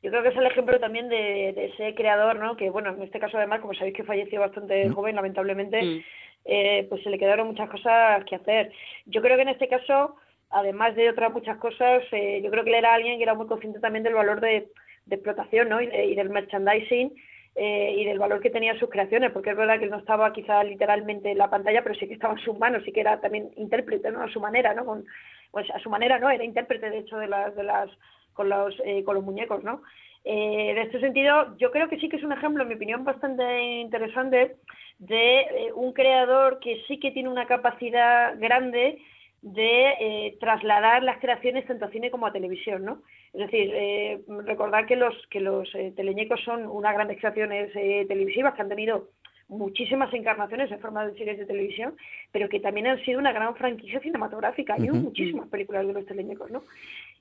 [0.02, 2.56] yo creo que es el ejemplo también de, ese creador, ¿no?
[2.56, 4.94] Que bueno, en este caso además, como sabéis que falleció bastante mm.
[4.94, 6.04] joven, lamentablemente, mm.
[6.46, 8.72] eh, pues se le quedaron muchas cosas que hacer.
[9.08, 10.16] Yo creo que en este caso,
[10.50, 13.48] además de otras muchas cosas, eh, yo creo que él era alguien que era muy
[13.48, 14.70] consciente también del valor de
[15.06, 15.82] de explotación ¿no?
[15.82, 17.14] y, del merchandising
[17.56, 20.64] eh, y del valor que tenían sus creaciones, porque es verdad que no estaba quizá
[20.64, 23.52] literalmente en la pantalla, pero sí que estaba en sus manos, sí que era también
[23.58, 24.22] intérprete, ¿no?
[24.22, 25.04] A su manera, ¿no?
[25.52, 26.30] Pues a su manera, ¿no?
[26.30, 27.90] Era intérprete, de hecho, de las, de las,
[28.34, 29.82] con los, eh, con los muñecos, ¿no?
[30.24, 33.62] Eh, este sentido, yo creo que sí que es un ejemplo, en mi opinión, bastante
[33.62, 34.56] interesante
[35.00, 39.00] de un creador que sí que tiene una capacidad grande
[39.42, 43.02] de trasladar las creaciones tanto a cine como a televisión, ¿no?
[43.34, 48.06] Es decir, eh, recordar que los, que los eh, teleñecos son unas grandes creaciones eh,
[48.08, 49.10] televisivas que han tenido
[49.48, 51.96] muchísimas encarnaciones en forma de series de televisión,
[52.32, 54.76] pero que también han sido una gran franquicia cinematográfica.
[54.76, 56.64] Hay muchísimas películas de los teleñecos, ¿no?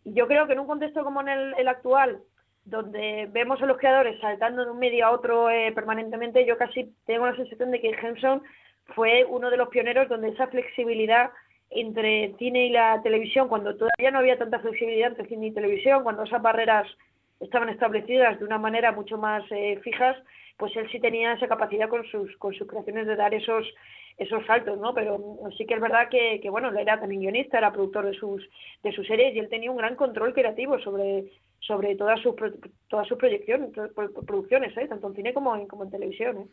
[0.04, 2.20] Y yo creo que en un contexto como en el, actual,
[2.64, 7.26] donde vemos a los creadores saltando de un medio a otro permanentemente, yo casi tengo
[7.26, 8.42] la sensación de que Henson
[8.94, 11.30] fue uno de los pioneros donde esa flexibilidad
[11.70, 16.02] entre cine y la televisión, cuando todavía no había tanta flexibilidad entre cine y televisión,
[16.02, 16.86] cuando esas barreras
[17.38, 20.16] estaban establecidas de una manera mucho más eh, fijas,
[20.56, 23.66] pues él sí tenía esa capacidad con sus, con sus creaciones de dar esos,
[24.18, 24.92] esos saltos, ¿no?
[24.92, 28.14] Pero sí que es verdad que, que, bueno, él era también guionista, era productor de
[28.14, 28.46] sus,
[28.82, 31.24] de sus series y él tenía un gran control creativo sobre,
[31.60, 32.34] sobre todas sus,
[32.88, 33.70] todas sus proyecciones,
[34.26, 34.86] producciones, ¿eh?
[34.88, 36.38] tanto en cine como en, como en televisión.
[36.38, 36.46] ¿eh?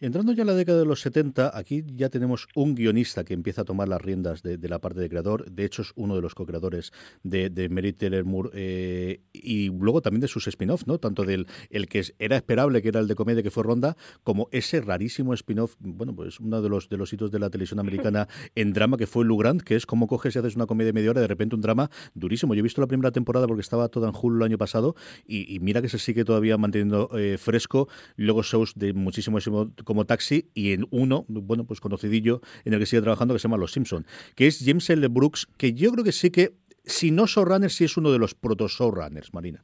[0.00, 3.62] Entrando ya en la década de los 70, aquí ya tenemos un guionista que empieza
[3.62, 5.50] a tomar las riendas de, la parte de creador.
[5.50, 10.00] De hecho, es uno de los co-creadores de, de Mary Taylor Moore eh, y luego
[10.00, 10.98] también de sus spin-offs, ¿no?
[10.98, 14.48] tanto del el que era esperable, que era el de comedia que fue Ronda, como
[14.52, 18.28] ese rarísimo spin-off, bueno, pues uno de los, de los hitos de la televisión americana
[18.54, 20.92] en drama que fue Lou Grant, que es como coges y haces una comedia de
[20.92, 22.54] media hora de repente un drama durísimo.
[22.54, 24.94] Yo he visto la primera temporada porque estaba toda en julio año pasado
[25.26, 27.88] y, mira que se sigue todavía manteniendo eh, fresco.
[28.16, 29.38] Luego shows de muchísimo
[29.84, 33.48] como Taxi y en uno, bueno, pues conocidillo en el que sigue trabajando que se
[33.48, 35.06] llama Los Simpson, que es James L.
[35.08, 36.52] Brooks, que yo creo que sí que,
[36.84, 39.62] si no showrunner, sí es uno de los proto showrunners, Marina.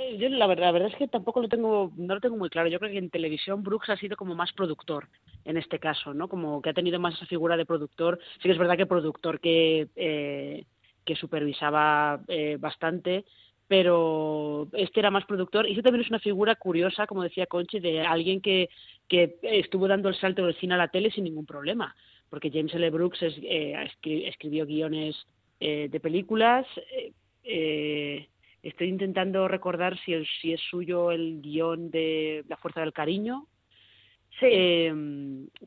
[0.00, 2.48] Eh, yo la verdad, la verdad es que tampoco lo tengo, no lo tengo muy
[2.48, 2.68] claro.
[2.68, 5.08] Yo creo que en televisión Brooks ha sido como más productor
[5.44, 6.28] en este caso, ¿no?
[6.28, 8.18] Como que ha tenido más esa figura de productor.
[8.34, 10.64] Sí que es verdad que productor que eh,
[11.04, 12.20] que supervisaba
[12.58, 13.24] bastante,
[13.70, 17.78] pero este era más productor y eso también es una figura curiosa, como decía Conchi,
[17.78, 18.68] de alguien que,
[19.06, 21.94] que estuvo dando el salto del cine a la tele sin ningún problema,
[22.28, 22.90] porque James L.
[22.90, 25.14] Brooks es, eh, escribió guiones
[25.60, 26.66] eh, de películas.
[27.44, 28.26] Eh,
[28.60, 33.46] estoy intentando recordar si, si es suyo el guion de La Fuerza del Cariño.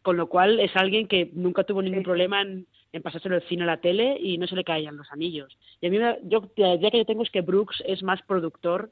[0.01, 3.63] con lo cual es alguien que nunca tuvo ningún problema en en pasárselo del cine
[3.63, 5.57] a la tele y no se le caían los anillos.
[5.81, 8.91] Y a mí yo, la idea que yo tengo es que Brooks es más productor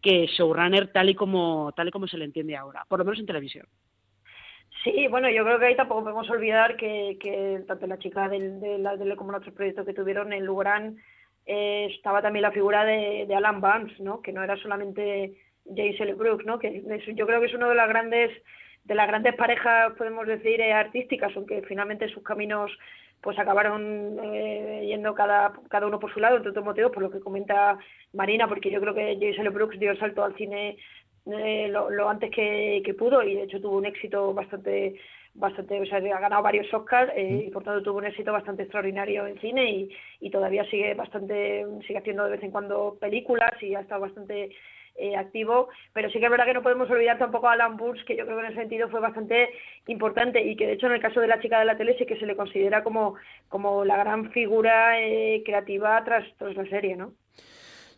[0.00, 3.18] que showrunner tal y como tal y como se le entiende ahora, por lo menos
[3.18, 3.66] en televisión.
[4.84, 8.60] Sí, bueno, yo creo que ahí tampoco podemos olvidar que, que tanto la chica del,
[8.60, 10.96] de la tele como en otros proyectos que tuvieron en Lugran
[11.44, 14.22] eh, estaba también la figura de, Alan Vance, ¿no?
[14.22, 15.36] Que no era solamente
[15.66, 16.16] James.
[16.16, 16.58] Brooks, ¿no?
[16.58, 16.82] Que
[17.14, 18.30] yo creo que es uno de las grandes
[18.84, 22.70] de las grandes parejas, podemos decir, eh, artísticas, aunque finalmente sus caminos
[23.20, 27.10] pues acabaron eh, yendo cada, cada uno por su lado, entre otros motivos, por lo
[27.10, 27.78] que comenta
[28.14, 30.78] Marina, porque yo creo que Jason Brooks dio el salto al cine
[31.26, 34.96] eh, lo, antes que, que, pudo y de hecho tuvo un éxito bastante
[35.34, 38.62] bastante o sea ha ganado varios Oscars eh, y por tanto tuvo un éxito bastante
[38.62, 43.52] extraordinario en cine y, y todavía sigue bastante sigue haciendo de vez en cuando películas
[43.62, 44.50] y ha estado bastante
[45.00, 48.04] eh, activo, pero sí que es verdad que no podemos olvidar tampoco a Alan Burns,
[48.04, 49.48] que yo creo que en ese sentido fue bastante
[49.86, 52.04] importante y que de hecho en el caso de la chica de la tele sí
[52.04, 53.14] que se le considera como,
[53.48, 57.14] como la gran figura eh, creativa tras, tras la serie, ¿no?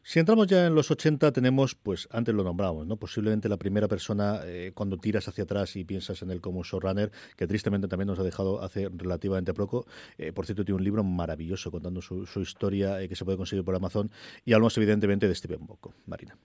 [0.04, 2.96] Si entramos ya en los 80, tenemos, pues antes lo nombramos, ¿no?
[2.96, 7.10] Posiblemente la primera persona eh, cuando tiras hacia atrás y piensas en él como showrunner,
[7.36, 9.86] que tristemente también nos ha dejado hace relativamente poco.
[10.34, 14.08] por cierto, tiene un libro maravilloso contando su, historia que se puede conseguir por Amazon.
[14.44, 16.36] Y hablamos evidentemente de Steven Bocco, Marina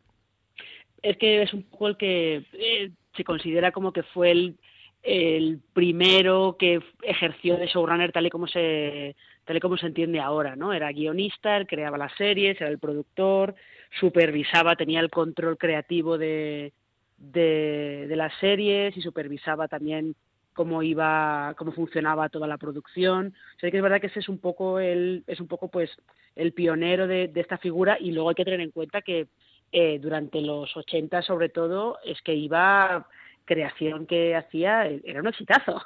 [1.10, 4.58] es que es un poco el que eh, se considera como que fue el,
[5.04, 9.15] el primero que ejerció de showrunner tal y como se
[9.46, 10.74] tal y como se entiende ahora, ¿no?
[10.74, 13.56] Era guionista, él creaba las series, era el productor,
[14.00, 16.74] supervisaba, tenía el control creativo de,
[17.17, 20.15] de, las series y supervisaba también
[20.54, 23.34] cómo iba, cómo funcionaba toda la producción.
[23.56, 25.91] O sea que es verdad que ese es un poco el, es un poco pues
[26.36, 29.28] el pionero de, esta figura y luego hay que tener en cuenta que
[29.72, 33.08] eh, durante los 80 sobre todo es que iba
[33.46, 35.82] creación que hacía era un exitazo.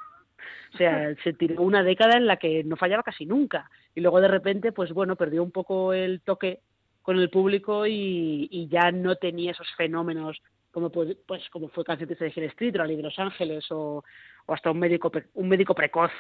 [0.74, 3.70] O sea, se tiró una década en la que no fallaba casi nunca.
[3.96, 6.60] Y luego de repente, pues bueno, perdió un poco el toque
[7.02, 10.42] con el público y, ya no tenía esos fenómenos
[10.72, 14.04] como pues, pues como fue Canción de Hill Street o La de Los Ángeles o,
[14.48, 16.12] hasta un médico un médico precoz.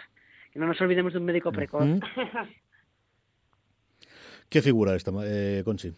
[0.51, 1.85] Que no nos olvidemos de un médico precoz.
[4.49, 5.93] ¿Qué figura esta, eh, Conchi?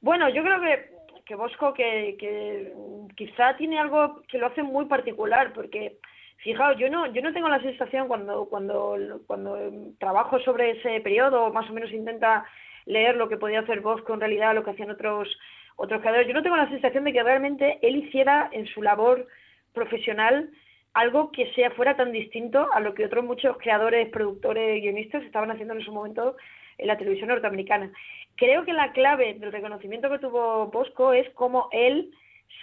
[0.00, 0.90] Bueno, yo creo que,
[1.24, 2.72] que Bosco que, que
[3.16, 5.98] quizá tiene algo que lo hace muy particular, porque
[6.38, 9.58] Fijaos, yo no, yo no tengo la sensación cuando, cuando, cuando
[9.98, 12.44] trabajo sobre ese periodo, más o menos intenta
[12.84, 15.28] leer lo que podía hacer Bosco en realidad, lo que hacían otros,
[15.76, 19.26] otros creadores, yo no tengo la sensación de que realmente él hiciera en su labor
[19.72, 20.50] profesional
[20.92, 25.50] algo que sea fuera tan distinto a lo que otros muchos creadores, productores, guionistas estaban
[25.50, 26.36] haciendo en su momento
[26.78, 27.90] en la televisión norteamericana.
[28.36, 32.10] Creo que la clave del reconocimiento que tuvo Bosco es cómo él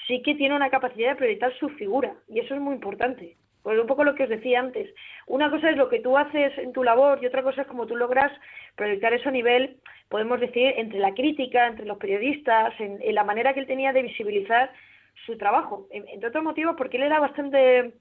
[0.08, 3.36] sí que tiene una capacidad de proyectar su figura, y eso es muy importante.
[3.64, 4.94] Pues un poco lo que os decía antes.
[5.26, 7.88] Una cosa es lo que tú haces en tu labor y otra cosa es cómo
[7.88, 8.32] tú logras
[8.76, 9.78] proyectar eso a nivel,
[10.10, 14.02] podemos decir, entre la crítica, entre los periodistas, en, la manera que él tenía de
[14.02, 14.70] visibilizar
[15.26, 15.88] su trabajo.
[15.92, 17.94] Entre otros motivos, porque él era bastante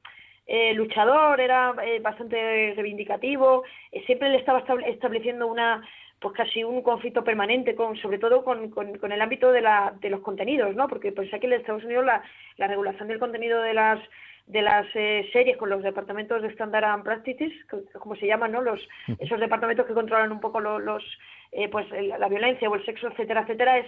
[0.46, 5.86] eh, luchador, era eh, bastante reivindicativo, eh, siempre le estaba estableciendo una
[6.22, 10.08] pues casi un conflicto permanente con sobre todo con, con, el ámbito de, la, de
[10.08, 12.22] los contenidos no porque pues aquí en Estados Unidos la,
[12.56, 14.00] la regulación del contenido de las
[14.46, 17.52] de las eh, series con los departamentos de Standard and Practices,
[17.98, 18.60] como se llaman, ¿no?
[18.60, 18.80] Los,
[19.18, 21.02] esos departamentos que controlan un poco los,
[21.52, 23.86] eh, pues la violencia o el sexo, etcétera, etcétera, es,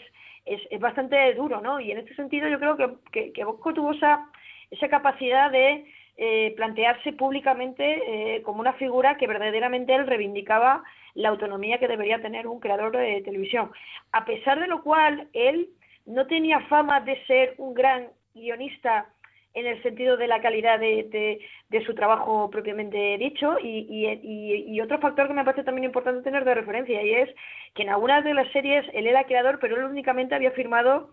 [0.70, 1.81] es, bastante duro, ¿no?
[1.81, 4.31] Y en este sentido yo creo que, que, que Bosco tuvo esa,
[4.70, 5.85] esa capacidad de
[6.16, 12.46] eh, plantearse públicamente como una figura que verdaderamente él reivindicaba la autonomía que debería tener
[12.46, 13.70] un creador de televisión.
[14.12, 15.68] A pesar de lo cual, él
[16.07, 19.07] no tenía fama de ser un gran guionista
[19.55, 21.38] en el sentido de la calidad de,
[21.70, 26.22] de, su trabajo propiamente dicho y, y, y, otro factor que me parece también importante
[26.22, 27.31] tener de referencia y es
[27.74, 31.11] que en algunas de las series él era creador pero él únicamente había firmado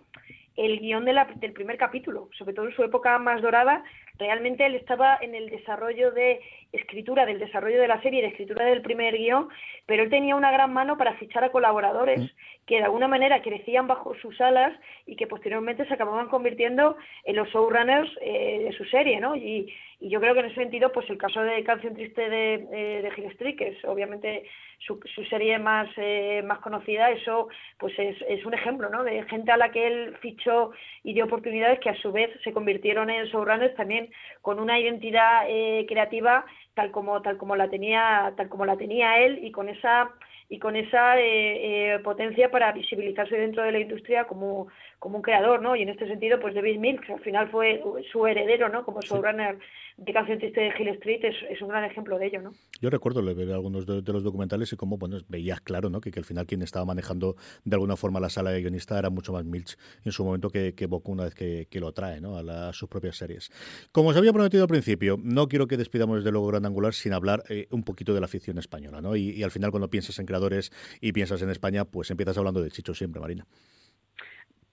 [0.65, 3.83] el guion de la, del primer capítulo, sobre todo en su época más dorada,
[4.19, 6.39] realmente él estaba en el desarrollo de
[6.71, 9.49] escritura, del desarrollo de la serie, de escritura del primer guion,
[9.87, 12.65] pero él tenía una gran mano para fichar a colaboradores mm.
[12.67, 14.71] que de alguna manera crecían bajo sus alas
[15.07, 19.35] y que posteriormente se acababan convirtiendo en los showrunners eh, de su serie, ¿no?
[19.35, 22.55] Y, y yo creo que en ese sentido, pues el caso de Canción Triste de,
[22.71, 27.49] eh, de Gil Street, que es obviamente su, su serie más, eh, más conocida, eso
[27.77, 29.03] pues es, es, un ejemplo, ¿no?
[29.03, 30.71] De gente a la que él fichó
[31.03, 34.09] y dio oportunidades que a su vez se convirtieron en showrunners también
[34.41, 39.19] con una identidad eh, creativa tal como tal como la tenía tal como la tenía
[39.19, 40.09] él y con esa
[40.51, 44.67] y con esa eh, eh, potencia para visibilizarse dentro de la industria como,
[44.99, 45.77] como un creador, ¿no?
[45.77, 48.83] Y en este sentido, pues David Mills, al final fue su heredero, ¿no?
[48.83, 49.57] Como showrunner
[50.03, 52.51] de Canción Triste de Hill Street, es, un gran ejemplo de ello, ¿no?
[52.81, 56.01] Yo recuerdo ver algunos de, los documentales y cómo, bueno, veías claro, ¿no?
[56.01, 59.09] Que, que, al final quien estaba manejando de alguna forma la sala de guionista era
[59.09, 62.37] mucho más Mills en su momento que, que Boca una vez que, lo trae, ¿no?
[62.37, 63.49] A, sus propias series.
[63.91, 67.13] Como os había prometido al principio, no quiero que despidamos desde luego Gran Angular sin
[67.13, 69.15] hablar eh, un poquito de la ficción española, ¿no?
[69.15, 70.51] Y, y al final cuando piensas en creador
[70.99, 73.45] y piensas en España, pues empiezas hablando de Chicho siempre, Marina.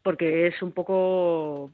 [0.02, 1.70] Porque es un poco,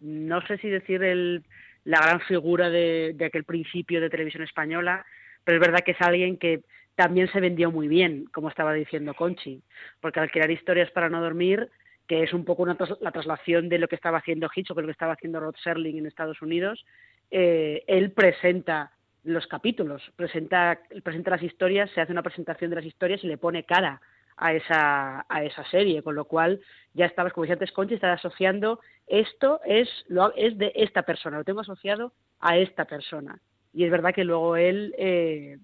[0.00, 1.44] no sé si decir el,
[1.86, 5.06] la gran figura de, aquel principio de televisión española,
[5.44, 6.62] pero es verdad que es alguien que
[6.96, 9.62] también se vendió muy bien, como estaba diciendo Conchi,
[10.00, 11.70] porque al crear historias para no dormir,
[12.08, 14.92] que es un poco una la traslación de lo que estaba haciendo Hitchcock, lo que
[14.92, 16.84] estaba haciendo Rod Serling en Estados Unidos,
[17.30, 18.90] eh, él presenta
[19.22, 23.38] los capítulos, presenta, presenta las historias, se hace una presentación de las historias y le
[23.38, 24.00] pone cara
[24.36, 26.60] a esa, a esa serie, con lo cual
[26.94, 31.38] ya estabas, como decía antes Conchi, estaba asociando esto es, lo, es de esta persona,
[31.38, 33.38] lo tengo asociado a esta persona.
[33.72, 35.58] Y es verdad que luego él eh,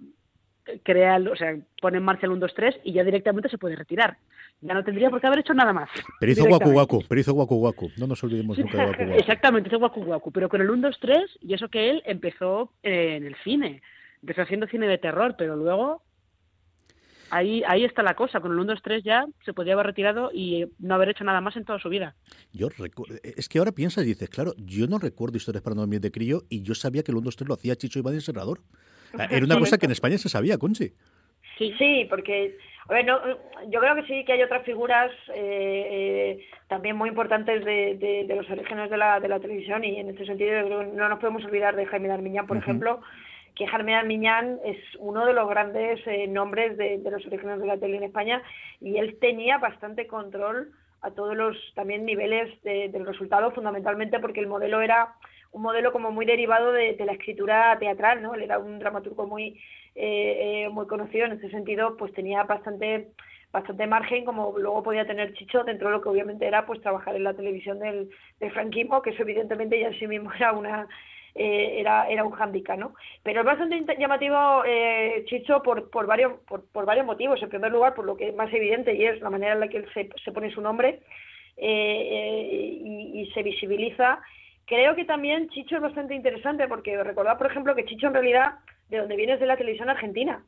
[0.82, 3.76] crea, o sea, pone en marcha el 1, 2, 3 y ya directamente se puede
[3.76, 4.16] retirar.
[4.60, 5.90] Ya no tendría por qué haber hecho nada más.
[6.20, 7.90] Pero hizo Waku Waku, pero hizo Waku Waku.
[7.98, 9.12] No nos olvidemos nunca de Waku Waku.
[9.18, 12.72] Exactamente, hizo Waku Waku, pero con el 1, 2, 3 y eso que él empezó
[12.82, 13.82] eh, en el cine.
[14.20, 16.02] Empezó haciendo cine de terror, pero luego
[17.32, 18.40] ahí, ahí está la cosa.
[18.40, 21.40] Con el 1, 2, 3 ya se podía haber retirado y no haber hecho nada
[21.40, 22.14] más en toda su vida.
[22.52, 22.68] Yo
[23.22, 26.12] es que ahora piensas y dices, claro, yo no recuerdo historias para no dormir de
[26.12, 28.60] crío y yo sabía que el 1, 2, 3 lo hacía Chicho Iván y Serrador.
[29.30, 30.92] Era una cosa que en España se sabía, Conchi.
[31.58, 32.56] Sí, porque
[32.88, 33.20] a ver, no,
[33.68, 35.86] yo creo que sí que hay otras figuras eh,
[36.44, 40.10] eh, también muy importantes de, de, los orígenes de la, de la televisión y en
[40.10, 43.00] este sentido no nos podemos olvidar de Jaime Darmiñán, por ejemplo,
[43.54, 47.66] que Jaime Darmiñán es uno de los grandes eh, nombres de, de, los orígenes de
[47.66, 48.42] la tele en España
[48.80, 50.72] y él tenía bastante control
[51.02, 55.14] a todos los también niveles del resultado, fundamentalmente porque el modelo era
[55.50, 58.34] un modelo como muy derivado de, la escritura teatral, ¿no?
[58.34, 59.60] Él era un dramaturgo muy,
[59.94, 63.08] eh, eh, muy conocido, en ese sentido, pues tenía bastante
[63.50, 67.14] bastante margen como luego podía tener Chicho dentro de lo que obviamente era pues trabajar
[67.16, 68.08] en la televisión del,
[68.40, 70.88] del franquismo que eso evidentemente ya en sí mismo era una
[71.34, 72.94] eh, era, era un hándicap, ¿no?
[73.22, 77.42] Pero es bastante llamativo eh, Chicho por, por, varios, por, por, varios motivos.
[77.42, 79.68] En primer lugar, por lo que es más evidente y es la manera en la
[79.68, 81.00] que él se, se pone su nombre
[81.56, 82.80] eh,
[83.14, 84.20] y, se visibiliza.
[84.66, 88.58] Creo que también Chicho es bastante interesante porque recordad, por ejemplo, que Chicho en realidad
[88.90, 90.44] de donde viene es de la televisión argentina.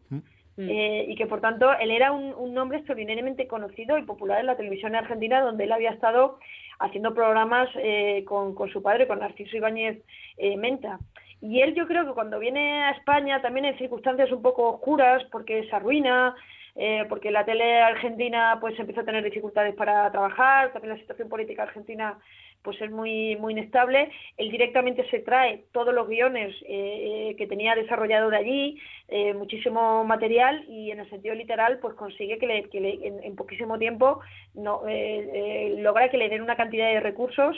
[0.56, 0.70] Mm.
[1.08, 4.56] y que por tanto él era un, un, nombre extraordinariamente conocido y popular en la
[4.56, 6.38] televisión argentina, donde él había estado
[6.78, 10.02] haciendo programas eh, con, su padre, con Narciso Ibáñez
[10.36, 10.98] eh, Menta.
[11.40, 15.22] Y él yo creo que cuando viene a España también en circunstancias un poco oscuras,
[15.30, 16.34] porque se arruina,
[16.74, 21.28] eh, porque la tele argentina pues empieza a tener dificultades para trabajar, también la situación
[21.28, 22.18] política argentina
[22.64, 24.10] pues es muy muy inestable.
[24.36, 29.34] Él directamente se trae todos los guiones eh, eh, que tenía desarrollado de allí, eh,
[29.34, 33.78] muchísimo material y en el sentido literal pues consigue que, le, que le, en, poquísimo
[33.78, 34.20] tiempo
[34.54, 34.82] no,
[35.78, 37.56] logra que le den una cantidad de recursos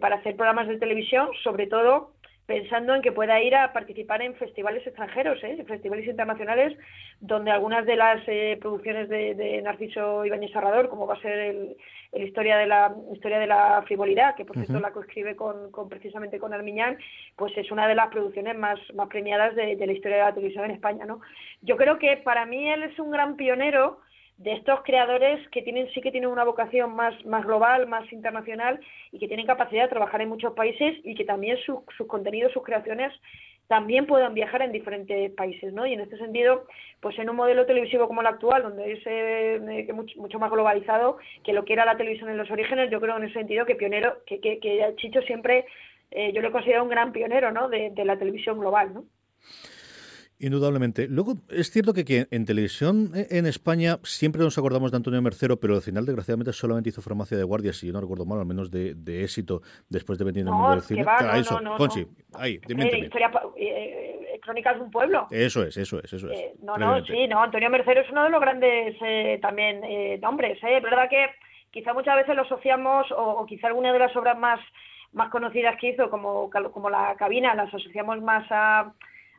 [0.00, 2.12] para hacer programas de televisión, sobre todo
[2.46, 5.62] pensando en que pueda ir a participar en festivales extranjeros, ¿eh?
[5.66, 6.78] festivales internacionales,
[7.20, 11.76] donde algunas de las eh, producciones de, Narciso Ibáñez Serrador, como va a ser el,
[12.12, 16.38] Historia de la Historia de la Frivolidad, que por cierto la coescribe con, con, precisamente
[16.38, 16.96] con Armiñán,
[17.34, 20.34] pues es una de las producciones más, más premiadas de, de la historia de la
[20.34, 21.04] televisión en España.
[21.04, 21.20] ¿no?
[21.60, 24.00] Yo creo que para mí él es un gran pionero
[24.38, 28.80] de estos creadores que tienen sí que tienen una vocación más, más global, más internacional
[29.10, 32.62] y que tienen capacidad de trabajar en muchos países y que también sus contenidos, sus
[32.62, 33.12] creaciones
[33.66, 35.86] también puedan viajar en diferentes países, ¿no?
[35.86, 36.66] Y en este sentido,
[37.00, 41.52] pues en un modelo televisivo como el actual, donde es eh, mucho, más globalizado que
[41.52, 44.18] lo que era la televisión en los orígenes, yo creo en ese sentido que pionero,
[44.24, 45.66] que, que, que Chicho siempre,
[46.12, 47.68] eh, yo lo considero un gran pionero, ¿no?
[47.68, 49.04] De, de la televisión global, ¿no?
[50.38, 51.08] Indudablemente.
[51.08, 55.58] Luego, es cierto que, en televisión eh, en España siempre nos acordamos de Antonio Mercero,
[55.58, 58.46] pero al final, desgraciadamente, solamente hizo farmacia de guardia, si yo no recuerdo mal, al
[58.46, 61.04] menos de, éxito después de venir en el mundo del cine.
[61.04, 65.26] Va, no, eso, no, Conchi, ahí, eh, eh, Crónicas de un pueblo.
[65.30, 66.60] Eso es, eso es, eso es.
[66.62, 68.94] no, no, sí, no, Antonio Mercero es uno de los grandes
[69.40, 69.80] también
[70.20, 70.58] nombres.
[70.62, 71.30] Es verdad que
[71.70, 74.60] quizá muchas veces lo asociamos, o, o, quizá alguna de las obras más,
[75.12, 78.92] más conocidas que hizo, como, como La Cabina, las asociamos más a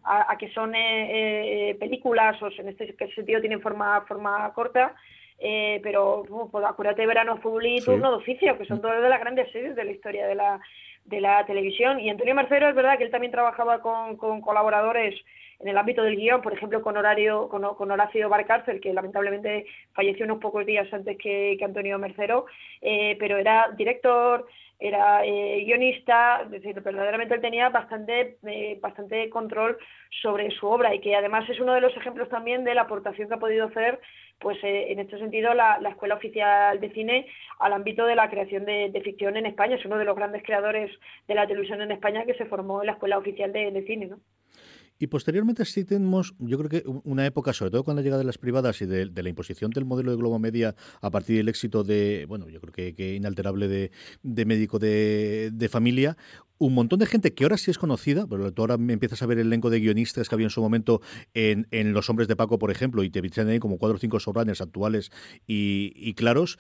[0.08, 4.96] a, que son eh, eh, películas o en este sentido tienen forma, forma corta.
[5.40, 9.10] Eh, pero pues acuérdate de Verano Azul y Turno de Oficio, que son dos de
[9.10, 10.60] las grandes series de la historia de la,
[11.06, 12.00] de la televisión.
[12.00, 15.14] Y Antonio Mercero es verdad que él también trabajaba con, con colaboradores
[15.60, 16.98] en el ámbito del guion, por ejemplo, con,
[17.92, 22.46] Horacio Barcárcel, que lamentablemente falleció unos pocos días antes que, Antonio Mercero,
[22.82, 24.46] pero era director,
[24.80, 29.78] era eh, guionista, es decir, verdaderamente él tenía bastante, eh, bastante control
[30.22, 33.28] sobre su obra y que además es uno de los ejemplos también de la aportación
[33.28, 34.00] que ha podido hacer,
[34.40, 37.26] pues eh, en este sentido, la, Escuela Oficial de Cine
[37.60, 39.78] al ámbito de la creación de, ficción en España.
[39.78, 40.92] Es uno de los grandes creadores
[41.28, 44.06] de la televisión en España que se formó en la Escuela Oficial de, de Cine,
[44.06, 44.20] ¿no?
[45.00, 48.26] Y posteriormente sí tenemos, yo creo que una época, sobre todo con la llegada de
[48.26, 51.84] las privadas y de, la imposición del modelo de Globo Media a partir del éxito
[51.84, 56.18] de, bueno, yo creo que, inalterable de, médico de, familia,
[56.58, 59.38] un montón de gente que ahora sí es conocida, pero tú ahora empiezas a ver
[59.38, 61.02] el elenco de guionistas que había en su momento
[61.34, 64.20] en, Los Hombres de Paco, por ejemplo, y te vienen ahí como cuatro o cinco
[64.20, 65.12] sobranes actuales
[65.46, 66.58] y claros,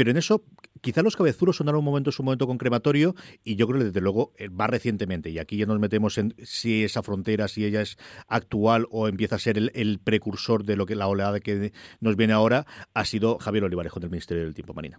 [0.00, 0.42] pero en eso,
[0.80, 3.84] quizá los cabezuros sonaron un momento en su momento con crematorio y yo creo que
[3.84, 5.28] desde luego eh, va recientemente.
[5.28, 9.36] Y aquí ya nos metemos en si esa frontera, si ella es actual o empieza
[9.36, 13.36] a ser el, precursor de lo que la oleada que nos viene ahora, ha sido
[13.36, 14.98] Javier Olivarejo del Ministerio del Tiempo, Marina.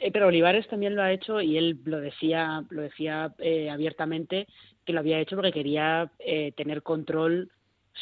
[0.00, 4.48] Eh, pero Olivares también lo ha hecho y él lo decía, lo decía eh, abiertamente
[4.84, 6.10] que lo había hecho porque quería
[6.56, 7.52] tener control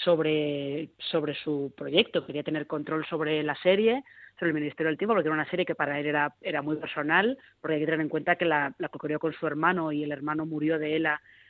[0.03, 4.03] sobre, sobre su proyecto, quería tener control sobre la serie,
[4.41, 6.77] sobre el Ministerio del Tiempo, porque era una serie que para él era, era muy
[6.77, 10.13] personal, porque hay que tener en cuenta que la, la con su hermano y el
[10.13, 11.07] hermano murió de él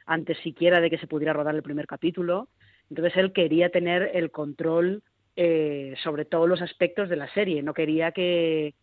[0.06, 2.48] antes siquiera de que se pudiera rodar el primer capítulo.
[2.90, 5.04] Entonces él quería tener el control
[5.36, 8.74] eh, sobre todos los aspectos de la serie, no quería que,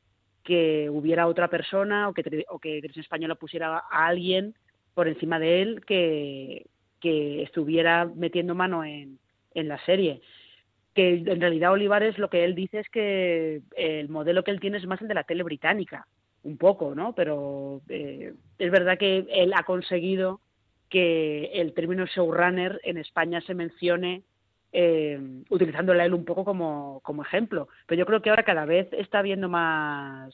[0.45, 4.55] que hubiera otra persona o que, o que Española pusiera a alguien
[4.93, 6.65] por encima de él que,
[7.01, 9.19] que estuviera metiendo mano en,
[9.53, 10.21] en la serie
[10.97, 14.79] que en realidad Olivares lo que él dice es que el modelo que él tiene
[14.79, 16.07] es más el de la tele británica,
[16.41, 17.13] un poco, ¿no?
[17.13, 20.41] Pero eh, es verdad que él ha conseguido
[20.89, 24.23] que el término showrunner en España se mencione
[24.73, 25.19] eh,
[25.51, 27.67] utilizándola él un poco como, como ejemplo.
[27.85, 30.33] Pero yo creo que ahora cada vez está habiendo más,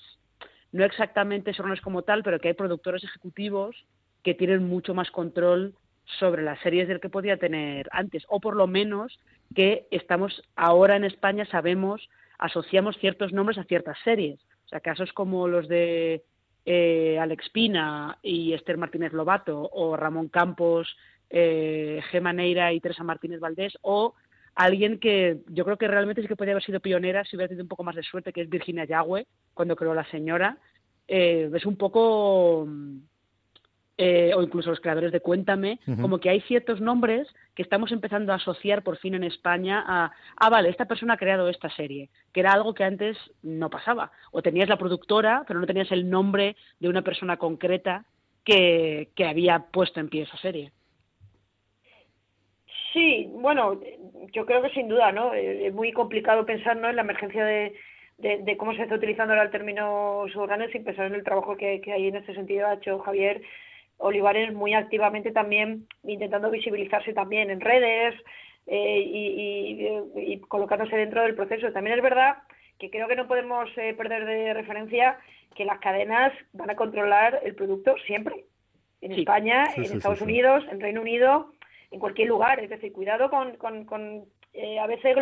[0.72, 3.76] no exactamente showrunners como tal, pero que hay productores ejecutivos
[4.24, 5.76] que tienen mucho más control
[6.20, 9.20] sobre las series del que podía tener antes, o por lo menos
[9.56, 14.40] que estamos ahora en España sabemos, asociamos ciertos nombres a ciertas series.
[14.66, 16.24] O sea, casos como los de
[16.66, 20.96] eh, Alex Pina y Esther Martínez Lobato, o Ramón Campos,
[21.30, 24.14] eh, Gema Neira y Teresa Martínez Valdés, o
[24.56, 27.64] alguien que yo creo que realmente sí que podría haber sido pionera si hubiera tenido
[27.64, 30.58] un poco más de suerte, que es Virginia Yagüe, cuando creó La Señora.
[31.08, 32.68] Eh, es un poco
[33.98, 38.32] eh, o incluso los creadores de Cuéntame, como que hay ciertos nombres que estamos empezando
[38.32, 42.10] a asociar por fin en España a, ah, vale, esta persona ha creado esta serie,
[42.34, 44.12] que era algo que antes no pasaba.
[44.32, 48.06] O tenías la productora, pero no tenías el nombre de una persona concreta
[48.44, 50.72] que, que había puesto en pie esa serie.
[52.94, 53.80] Sí, bueno,
[54.32, 55.34] yo creo que sin duda, ¿no?
[55.34, 56.90] Eh, es muy complicado pensar ¿no?
[56.90, 57.74] en la emergencia de,
[58.18, 61.82] de, cómo se está utilizando ahora el término subganes sin pensar en el trabajo que,
[61.82, 63.42] que hay en este sentido ha hecho Javier
[64.04, 68.14] Olivares muy activamente también intentando visibilizarse también en redes
[68.68, 71.72] eh, y, colocándose dentro del proceso.
[71.72, 72.38] También es verdad
[72.80, 75.18] que creo que no podemos eh, perder de referencia
[75.56, 78.46] que las cadenas van a controlar el producto siempre.
[79.00, 81.52] En España, en Estados Unidos, en Reino Unido,
[81.92, 82.60] en cualquier lugar.
[82.62, 85.16] Es decir, cuidado con, con, eh, a veces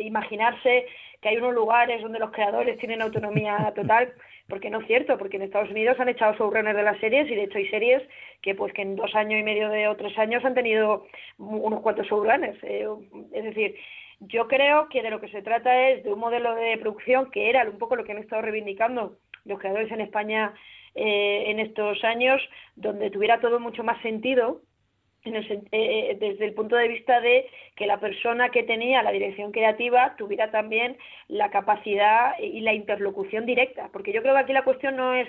[0.00, 0.86] imaginarse
[1.20, 4.12] que hay unos lugares donde los creadores tienen autonomía total
[4.48, 7.34] porque no es cierto, porque en Estados Unidos han echado showrunners de las series y
[7.34, 8.02] de hecho hay series
[8.42, 11.06] que pues que en dos años y medio o tres años han tenido
[11.38, 12.58] unos cuantos showrunners.
[12.62, 12.86] Eh,
[13.32, 13.76] es decir,
[14.20, 17.50] yo creo que de lo que se trata es de un modelo de producción que
[17.50, 20.54] era un poco lo que han estado reivindicando los creadores en España
[20.94, 22.40] eh, en estos años,
[22.74, 24.62] donde tuviera todo mucho más sentido
[25.26, 29.52] eh, eh, desde el punto de vista de que la persona que tenía la dirección
[29.52, 30.96] creativa tuviera también
[31.28, 35.28] la capacidad y la interlocución directa, porque yo creo que aquí la cuestión no es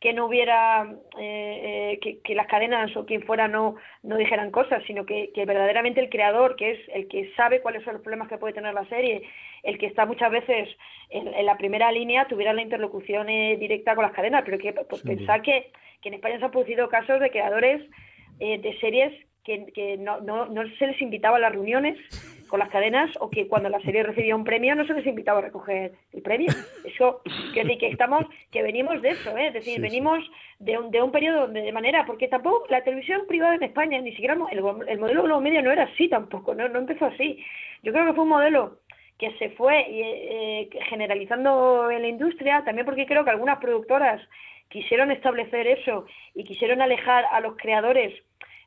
[0.00, 0.86] que no hubiera
[1.18, 6.08] eh, que, las cadenas o quien fuera no, no dijeran cosas, sino que, verdaderamente el
[6.08, 9.22] creador, que es el que sabe cuáles son los problemas que puede tener la serie,
[9.64, 10.68] el que está muchas veces
[11.10, 14.42] en, la primera línea, tuviera la interlocución directa con las cadenas.
[14.44, 17.82] Pero que pues, pensar que, que en España se han producido casos de creadores
[18.38, 19.12] de series
[19.48, 21.98] que, no, no, no, se les invitaba a las reuniones
[22.48, 25.38] con las cadenas o que cuando la serie recibía un premio no se les invitaba
[25.38, 26.48] a recoger el premio.
[26.84, 27.20] Eso,
[27.54, 29.48] que, que estamos, que venimos de eso, ¿eh?
[29.48, 30.18] es decir, venimos
[30.58, 34.00] de un, de un periodo donde de manera, porque tampoco la televisión privada en España,
[34.00, 37.06] ni siquiera el, el modelo de los medios no era así tampoco, no, no empezó
[37.06, 37.44] así.
[37.82, 38.78] Yo creo que fue un modelo
[39.18, 44.22] que se fue eh, generalizando en la industria, también porque creo que algunas productoras
[44.68, 48.14] quisieron establecer eso y quisieron alejar a los creadores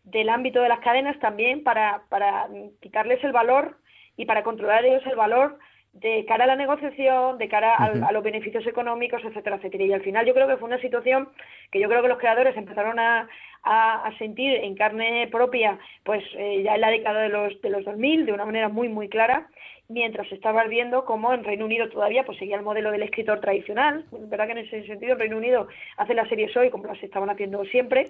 [0.03, 2.47] del ámbito de las cadenas también para, para
[2.81, 3.77] quitarles el valor
[4.17, 5.59] y para controlar ellos el valor
[5.93, 9.83] de cara a la negociación, de cara a, los beneficios económicos, etcétera, etcétera.
[9.83, 11.29] Y al final yo creo que fue una situación
[11.69, 13.27] que yo creo que los creadores empezaron a,
[13.63, 17.83] a, sentir en carne propia, pues eh, ya en la década de los, de los
[17.83, 19.49] 2000, de una manera muy, muy clara,
[19.91, 23.39] mientras se estaba viendo cómo en Reino Unido todavía pues seguía el modelo del escritor
[23.41, 24.05] tradicional.
[24.11, 25.67] Es verdad que en ese sentido en Reino Unido
[25.97, 28.07] hace las series hoy como las estaban haciendo siempre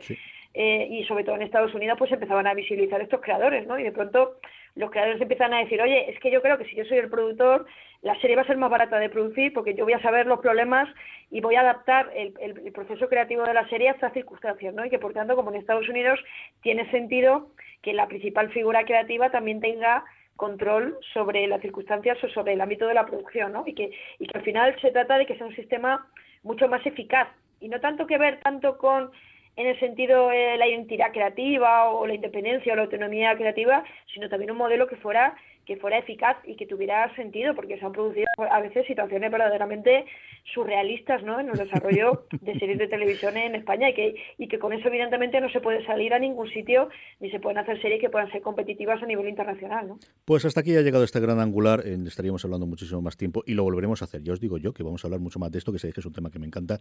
[0.54, 3.80] eh, y sobre todo en Estados Unidos pues empezaban a visibilizar estos creadores, ¿no?
[3.80, 4.38] Y de pronto
[4.76, 7.10] los creadores empiezan a decir, oye, es que yo creo que si yo soy el
[7.10, 7.66] productor,
[8.02, 10.40] la serie va a ser más barata de producir porque yo voy a saber los
[10.40, 10.88] problemas
[11.30, 14.86] y voy a adaptar el, el, proceso creativo de la serie a estas circunstancias, ¿no?
[14.86, 16.20] Y que por tanto, como en Estados Unidos,
[16.62, 17.50] tiene sentido
[17.82, 20.06] que la principal figura creativa también tenga
[20.42, 23.64] control sobre las circunstancias o sobre el ámbito de la producción, ¿no?
[23.68, 26.08] Y que, y que al final se trata de que sea un sistema
[26.42, 27.28] mucho más eficaz
[27.60, 29.12] y no tanto que ver tanto con
[29.56, 34.30] en el sentido de la identidad creativa o la independencia o la autonomía creativa, sino
[34.30, 35.36] también un modelo que fuera
[35.66, 40.06] que fuera eficaz y que tuviera sentido, porque se han producido a veces situaciones verdaderamente
[40.54, 41.40] surrealistas ¿no?
[41.40, 44.88] en el desarrollo de series de televisión en España y que, y que con eso
[44.88, 46.90] evidentemente no se puede salir a ningún sitio
[47.20, 49.88] ni se pueden hacer series que puedan ser competitivas a nivel internacional.
[49.88, 50.00] ¿no?
[50.26, 53.64] Pues hasta aquí ha llegado este gran angular, estaríamos hablando muchísimo más tiempo y lo
[53.64, 54.24] volveremos a hacer.
[54.24, 56.00] Ya os digo yo que vamos a hablar mucho más de esto, que sé que
[56.00, 56.80] es un tema que me encanta.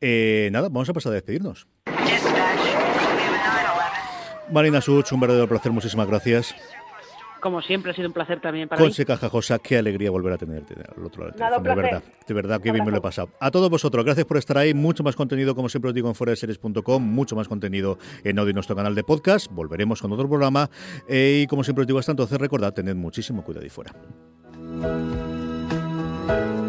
[0.00, 1.66] Eh, nada, vamos a pasar a despedirnos.
[4.50, 6.54] Marina Such, un verdadero placer, muchísimas gracias.
[7.40, 10.74] Como siempre, ha sido un placer también para Conse Cajajosa, qué alegría volver a tenerte
[10.74, 13.30] al otro lado del de verdad, de verdad, qué bien me lo he pasado.
[13.40, 14.74] A todos vosotros, gracias por estar ahí.
[14.74, 18.76] Mucho más contenido, como siempre os digo, en foradeseries.com, mucho más contenido en audio nuestro
[18.76, 19.50] canal de podcast.
[19.52, 20.70] Volveremos con otro programa.
[21.08, 23.92] Eh, y como siempre os digo hasta entonces, recordad, tened muchísimo cuidado y fuera.
[26.28, 26.67] Thank you.